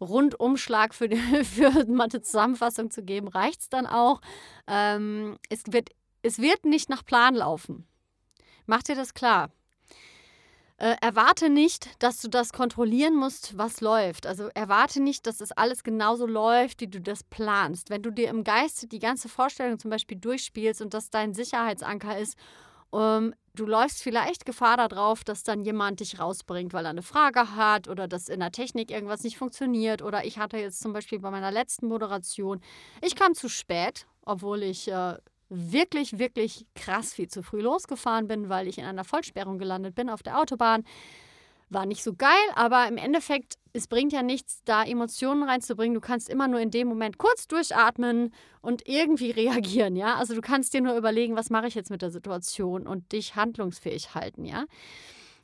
Rundumschlag 0.00 0.94
für, 0.94 1.06
die, 1.06 1.16
für 1.44 1.66
eine 1.66 2.22
Zusammenfassung 2.22 2.90
zu 2.90 3.02
geben, 3.02 3.28
reicht 3.28 3.60
es 3.60 3.68
dann 3.68 3.86
auch. 3.86 4.22
Ähm, 4.66 5.36
es, 5.50 5.64
wird, 5.66 5.90
es 6.22 6.38
wird 6.38 6.64
nicht 6.64 6.88
nach 6.88 7.04
Plan 7.04 7.34
laufen. 7.34 7.86
Mach 8.64 8.82
dir 8.82 8.94
das 8.94 9.12
klar. 9.12 9.50
Äh, 10.78 10.96
erwarte 11.02 11.50
nicht, 11.50 12.02
dass 12.02 12.22
du 12.22 12.28
das 12.28 12.54
kontrollieren 12.54 13.14
musst, 13.14 13.58
was 13.58 13.82
läuft. 13.82 14.26
Also 14.26 14.48
erwarte 14.54 15.02
nicht, 15.02 15.26
dass 15.26 15.42
es 15.42 15.52
alles 15.52 15.84
genauso 15.84 16.24
läuft, 16.24 16.80
wie 16.80 16.88
du 16.88 16.98
das 16.98 17.24
planst. 17.24 17.90
Wenn 17.90 18.02
du 18.02 18.10
dir 18.10 18.30
im 18.30 18.42
Geiste 18.42 18.86
die 18.86 19.00
ganze 19.00 19.28
Vorstellung 19.28 19.78
zum 19.78 19.90
Beispiel 19.90 20.16
durchspielst 20.16 20.80
und 20.80 20.94
das 20.94 21.10
dein 21.10 21.34
Sicherheitsanker 21.34 22.18
ist, 22.18 22.38
ähm, 22.92 23.34
du 23.54 23.66
läufst 23.66 24.02
vielleicht 24.02 24.46
Gefahr 24.46 24.76
darauf, 24.76 25.24
dass 25.24 25.42
dann 25.42 25.60
jemand 25.60 26.00
dich 26.00 26.18
rausbringt, 26.18 26.72
weil 26.72 26.84
er 26.84 26.90
eine 26.90 27.02
Frage 27.02 27.54
hat 27.56 27.88
oder 27.88 28.08
dass 28.08 28.28
in 28.28 28.40
der 28.40 28.52
Technik 28.52 28.90
irgendwas 28.90 29.22
nicht 29.22 29.36
funktioniert. 29.36 30.02
Oder 30.02 30.24
ich 30.24 30.38
hatte 30.38 30.56
jetzt 30.58 30.80
zum 30.80 30.92
Beispiel 30.92 31.18
bei 31.18 31.30
meiner 31.30 31.50
letzten 31.50 31.86
Moderation, 31.86 32.60
ich 33.02 33.16
kam 33.16 33.34
zu 33.34 33.48
spät, 33.48 34.06
obwohl 34.24 34.62
ich 34.62 34.88
äh, 34.88 35.16
wirklich, 35.48 36.18
wirklich 36.18 36.66
krass 36.74 37.12
viel 37.12 37.28
zu 37.28 37.42
früh 37.42 37.60
losgefahren 37.60 38.28
bin, 38.28 38.48
weil 38.48 38.68
ich 38.68 38.78
in 38.78 38.84
einer 38.84 39.04
Vollsperrung 39.04 39.58
gelandet 39.58 39.94
bin 39.94 40.08
auf 40.08 40.22
der 40.22 40.38
Autobahn. 40.38 40.84
War 41.68 41.86
nicht 41.86 42.02
so 42.02 42.14
geil, 42.14 42.30
aber 42.54 42.86
im 42.88 42.96
Endeffekt, 42.96 43.56
es 43.72 43.86
bringt 43.86 44.12
ja 44.12 44.22
nichts, 44.22 44.62
da 44.64 44.82
Emotionen 44.82 45.42
reinzubringen. 45.42 45.94
Du 45.94 46.00
kannst 46.00 46.28
immer 46.28 46.48
nur 46.48 46.60
in 46.60 46.70
dem 46.70 46.88
Moment 46.88 47.18
kurz 47.18 47.48
durchatmen 47.48 48.32
und 48.60 48.86
irgendwie 48.86 49.30
reagieren, 49.30 49.96
ja. 49.96 50.16
Also 50.16 50.34
du 50.34 50.40
kannst 50.40 50.74
dir 50.74 50.80
nur 50.80 50.96
überlegen, 50.96 51.36
was 51.36 51.50
mache 51.50 51.66
ich 51.66 51.74
jetzt 51.74 51.90
mit 51.90 52.02
der 52.02 52.10
Situation 52.10 52.86
und 52.86 53.12
dich 53.12 53.36
handlungsfähig 53.36 54.14
halten, 54.14 54.44
ja. 54.44 54.64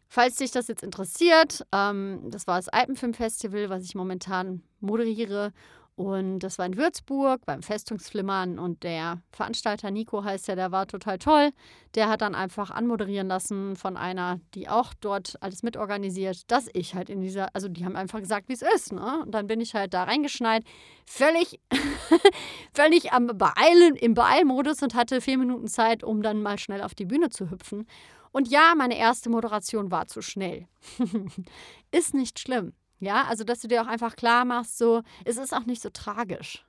Falls 0.09 0.37
dich 0.37 0.53
das 0.53 0.69
jetzt 0.69 0.85
interessiert, 0.85 1.67
ähm, 1.73 2.21
das 2.31 2.47
war 2.47 2.57
das 2.57 2.69
Alpenfilmfestival, 2.69 3.71
was 3.71 3.85
ich 3.85 3.95
momentan 3.97 4.63
moderiere 4.81 5.53
und 5.97 6.41
das 6.41 6.59
war 6.59 6.67
in 6.67 6.77
Würzburg 6.77 7.47
beim 7.47 7.63
Festungsflimmern 7.63 8.59
und 8.59 8.83
der 8.83 9.23
Veranstalter 9.31 9.91
Nico 9.91 10.23
heißt 10.23 10.47
ja, 10.47 10.55
der 10.55 10.71
war 10.71 10.87
total 10.87 11.19
toll. 11.19 11.53
Der 11.95 12.11
hat 12.11 12.21
dann 12.21 12.35
einfach 12.35 12.71
anmoderieren 12.71 13.29
lassen 13.29 13.77
von 13.77 13.97
einer, 13.97 14.39
die 14.55 14.69
auch 14.69 14.93
dort 15.01 15.39
alles 15.41 15.63
mitorganisiert, 15.63 16.51
dass 16.51 16.69
ich 16.75 16.95
halt 16.95 17.09
in 17.09 17.23
dieser, 17.23 17.49
also 17.55 17.69
die 17.69 17.87
haben 17.87 17.97
einfach 17.97 18.19
gesagt, 18.19 18.51
wie 18.51 18.53
es 18.53 18.61
ist. 18.61 18.93
Ne? 18.93 19.23
Und 19.23 19.33
dann 19.33 19.47
bin 19.47 19.59
ich 19.59 19.75
halt 19.75 19.95
da 19.95 20.05
reingeschneit, 20.05 20.65
völlig, 21.07 21.61
völlig 22.75 23.15
am 23.15 23.29
Beeilen, 23.29 23.97
im 23.97 24.13
Beeilmodus 24.13 24.83
und 24.83 24.95
hatte 24.95 25.23
vier 25.23 25.39
Minuten 25.39 25.67
Zeit, 25.67 26.05
um 26.05 26.21
dann 26.21 26.43
mal 26.43 26.59
schnell 26.59 26.83
auf 26.83 26.95
die 26.95 27.07
Bühne 27.07 27.31
zu 27.31 27.51
hüpfen. 27.51 27.87
Und 28.33 28.49
ja, 28.49 28.75
meine 28.77 28.99
erste 28.99 29.31
Moderation 29.31 29.91
war 29.91 30.09
zu 30.09 30.21
schnell. 30.21 30.69
ist 31.91 32.13
nicht 32.13 32.39
schlimm. 32.39 32.75
Ja, 32.99 33.25
also 33.25 33.45
dass 33.45 33.61
du 33.61 33.69
dir 33.69 33.83
auch 33.83 33.87
einfach 33.87 34.17
klar 34.17 34.45
machst, 34.45 34.79
so, 34.79 35.03
es 35.25 35.37
ist 35.37 35.55
auch 35.55 35.67
nicht 35.67 35.83
so 35.83 35.91
tragisch. 35.91 36.65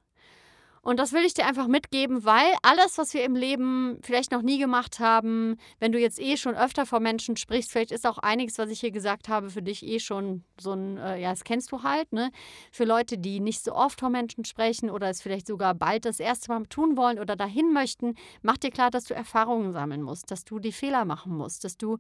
Und 0.87 0.99
das 1.01 1.11
will 1.11 1.25
ich 1.25 1.33
dir 1.33 1.45
einfach 1.45 1.67
mitgeben, 1.67 2.23
weil 2.23 2.53
alles, 2.61 2.97
was 2.97 3.13
wir 3.13 3.25
im 3.25 3.35
Leben 3.35 3.99
vielleicht 4.03 4.31
noch 4.31 4.41
nie 4.41 4.57
gemacht 4.57 5.01
haben, 5.01 5.57
wenn 5.79 5.91
du 5.91 5.99
jetzt 5.99 6.17
eh 6.17 6.37
schon 6.37 6.55
öfter 6.55 6.85
vor 6.85 7.01
Menschen 7.01 7.35
sprichst, 7.35 7.71
vielleicht 7.73 7.91
ist 7.91 8.07
auch 8.07 8.19
einiges, 8.19 8.57
was 8.57 8.69
ich 8.69 8.79
hier 8.79 8.91
gesagt 8.91 9.27
habe, 9.27 9.49
für 9.49 9.61
dich 9.61 9.85
eh 9.85 9.99
schon 9.99 10.45
so 10.57 10.71
ein, 10.71 10.97
äh, 10.97 11.19
ja, 11.21 11.31
das 11.31 11.43
kennst 11.43 11.73
du 11.73 11.83
halt, 11.83 12.13
ne? 12.13 12.31
Für 12.71 12.85
Leute, 12.85 13.17
die 13.17 13.41
nicht 13.41 13.65
so 13.65 13.73
oft 13.73 13.99
vor 13.99 14.09
Menschen 14.09 14.45
sprechen 14.45 14.89
oder 14.89 15.09
es 15.09 15.21
vielleicht 15.21 15.47
sogar 15.47 15.73
bald 15.75 16.05
das 16.05 16.21
erste 16.21 16.53
Mal 16.53 16.65
tun 16.67 16.95
wollen 16.95 17.19
oder 17.19 17.35
dahin 17.35 17.73
möchten, 17.73 18.15
mach 18.41 18.55
dir 18.55 18.71
klar, 18.71 18.89
dass 18.89 19.03
du 19.03 19.13
Erfahrungen 19.13 19.73
sammeln 19.73 20.03
musst, 20.03 20.31
dass 20.31 20.45
du 20.45 20.57
die 20.57 20.71
Fehler 20.71 21.03
machen 21.03 21.35
musst, 21.35 21.65
dass 21.65 21.75
du 21.75 21.97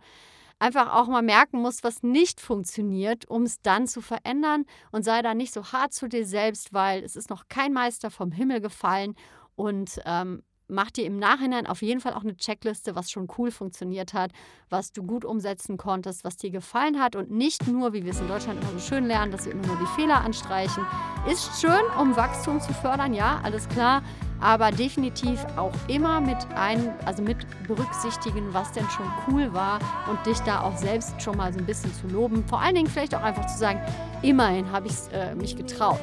einfach 0.59 0.93
auch 0.93 1.07
mal 1.07 1.21
merken 1.21 1.61
musst, 1.61 1.83
was 1.83 2.03
nicht 2.03 2.41
funktioniert, 2.41 3.29
um 3.29 3.43
es 3.43 3.61
dann 3.61 3.87
zu 3.87 4.01
verändern. 4.01 4.65
Und 4.91 5.03
sei 5.03 5.21
da 5.21 5.33
nicht 5.33 5.53
so 5.53 5.71
hart 5.71 5.93
zu 5.93 6.07
dir 6.07 6.25
selbst, 6.25 6.73
weil 6.73 7.03
es 7.03 7.15
ist 7.15 7.29
noch 7.29 7.47
kein 7.49 7.73
Meister 7.73 8.11
vom 8.11 8.31
Himmel 8.31 8.61
gefallen. 8.61 9.15
Und 9.55 9.99
ähm, 10.05 10.43
mach 10.67 10.91
dir 10.91 11.05
im 11.05 11.17
Nachhinein 11.17 11.67
auf 11.67 11.81
jeden 11.81 12.01
Fall 12.01 12.13
auch 12.13 12.23
eine 12.23 12.35
Checkliste, 12.35 12.95
was 12.95 13.11
schon 13.11 13.27
cool 13.37 13.51
funktioniert 13.51 14.13
hat, 14.13 14.31
was 14.69 14.91
du 14.91 15.03
gut 15.03 15.25
umsetzen 15.25 15.77
konntest, 15.77 16.23
was 16.23 16.37
dir 16.37 16.49
gefallen 16.49 16.99
hat. 16.99 17.15
Und 17.15 17.31
nicht 17.31 17.67
nur, 17.67 17.93
wie 17.93 18.03
wir 18.03 18.11
es 18.11 18.19
in 18.19 18.27
Deutschland 18.27 18.61
immer 18.61 18.71
so 18.73 18.79
schön 18.79 19.05
lernen, 19.05 19.31
dass 19.31 19.45
wir 19.45 19.53
immer 19.53 19.65
nur 19.67 19.77
die 19.77 19.95
Fehler 19.95 20.21
anstreichen. 20.21 20.85
Ist 21.29 21.59
schön, 21.59 21.81
um 21.99 22.15
Wachstum 22.15 22.59
zu 22.59 22.73
fördern, 22.73 23.13
ja, 23.13 23.39
alles 23.43 23.67
klar, 23.69 24.01
aber 24.39 24.71
definitiv 24.71 25.45
auch 25.55 25.73
immer 25.87 26.21
mit 26.21 26.37
ein, 26.55 26.93
also 27.05 27.23
mit 27.23 27.37
berücksichtigen, 27.67 28.53
was 28.53 28.71
denn 28.71 28.87
schon 28.89 29.05
cool 29.27 29.53
war 29.53 29.79
und 30.09 30.23
dich 30.25 30.39
da 30.39 30.61
auch 30.61 30.77
selbst 30.77 31.21
schon 31.21 31.37
mal 31.37 31.51
so 31.53 31.59
ein 31.59 31.65
bisschen 31.65 31.93
zu 31.93 32.07
loben. 32.07 32.45
Vor 32.47 32.61
allen 32.61 32.75
Dingen 32.75 32.87
vielleicht 32.87 33.15
auch 33.15 33.23
einfach 33.23 33.45
zu 33.47 33.57
sagen, 33.57 33.81
immerhin 34.21 34.71
habe 34.71 34.87
ich 34.87 34.95
äh, 35.11 35.35
mich 35.35 35.55
getraut. 35.55 36.01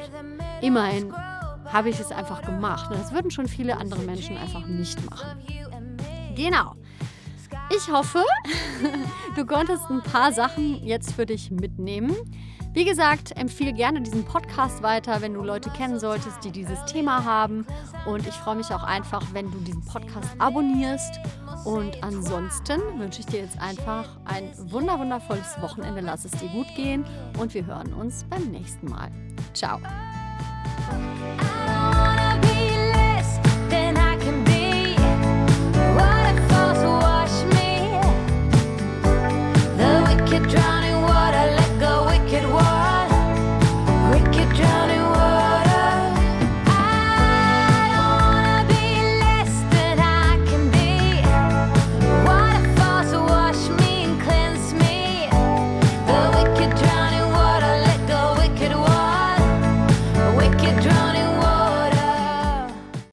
Immerhin 0.61 1.13
habe 1.65 1.89
ich 1.89 1.99
es 1.99 2.11
einfach 2.11 2.41
gemacht. 2.41 2.91
Und 2.91 2.99
das 2.99 3.11
würden 3.11 3.31
schon 3.31 3.47
viele 3.47 3.77
andere 3.77 4.01
Menschen 4.01 4.37
einfach 4.37 4.65
nicht 4.65 5.03
machen. 5.09 5.27
Genau. 6.35 6.75
Ich 7.75 7.91
hoffe, 7.91 8.23
du 9.35 9.45
konntest 9.45 9.89
ein 9.89 10.01
paar 10.01 10.31
Sachen 10.31 10.83
jetzt 10.83 11.13
für 11.13 11.25
dich 11.25 11.49
mitnehmen. 11.51 12.15
Wie 12.75 12.83
gesagt, 12.83 13.31
empfehle 13.37 13.71
gerne 13.71 14.01
diesen 14.01 14.25
Podcast 14.25 14.83
weiter, 14.83 15.21
wenn 15.21 15.33
du 15.33 15.41
Leute 15.41 15.69
kennen 15.69 15.97
solltest, 15.97 16.43
die 16.43 16.51
dieses 16.51 16.83
Thema 16.83 17.23
haben. 17.23 17.65
Und 18.05 18.27
ich 18.27 18.33
freue 18.35 18.57
mich 18.57 18.69
auch 18.71 18.83
einfach, 18.83 19.23
wenn 19.31 19.49
du 19.49 19.59
diesen 19.59 19.85
Podcast 19.85 20.29
abonnierst. 20.39 21.21
Und 21.63 22.03
ansonsten 22.03 22.81
wünsche 22.99 23.21
ich 23.21 23.27
dir 23.27 23.39
jetzt 23.39 23.57
einfach 23.61 24.09
ein 24.25 24.51
wunder 24.69 24.99
wundervolles 24.99 25.55
Wochenende. 25.61 26.01
Lass 26.01 26.25
es 26.25 26.31
dir 26.31 26.49
gut 26.49 26.67
gehen 26.75 27.05
und 27.39 27.53
wir 27.53 27.65
hören 27.65 27.93
uns 27.93 28.25
beim 28.25 28.43
nächsten 28.51 28.89
Mal. 28.89 29.09
Ciao. 29.53 29.79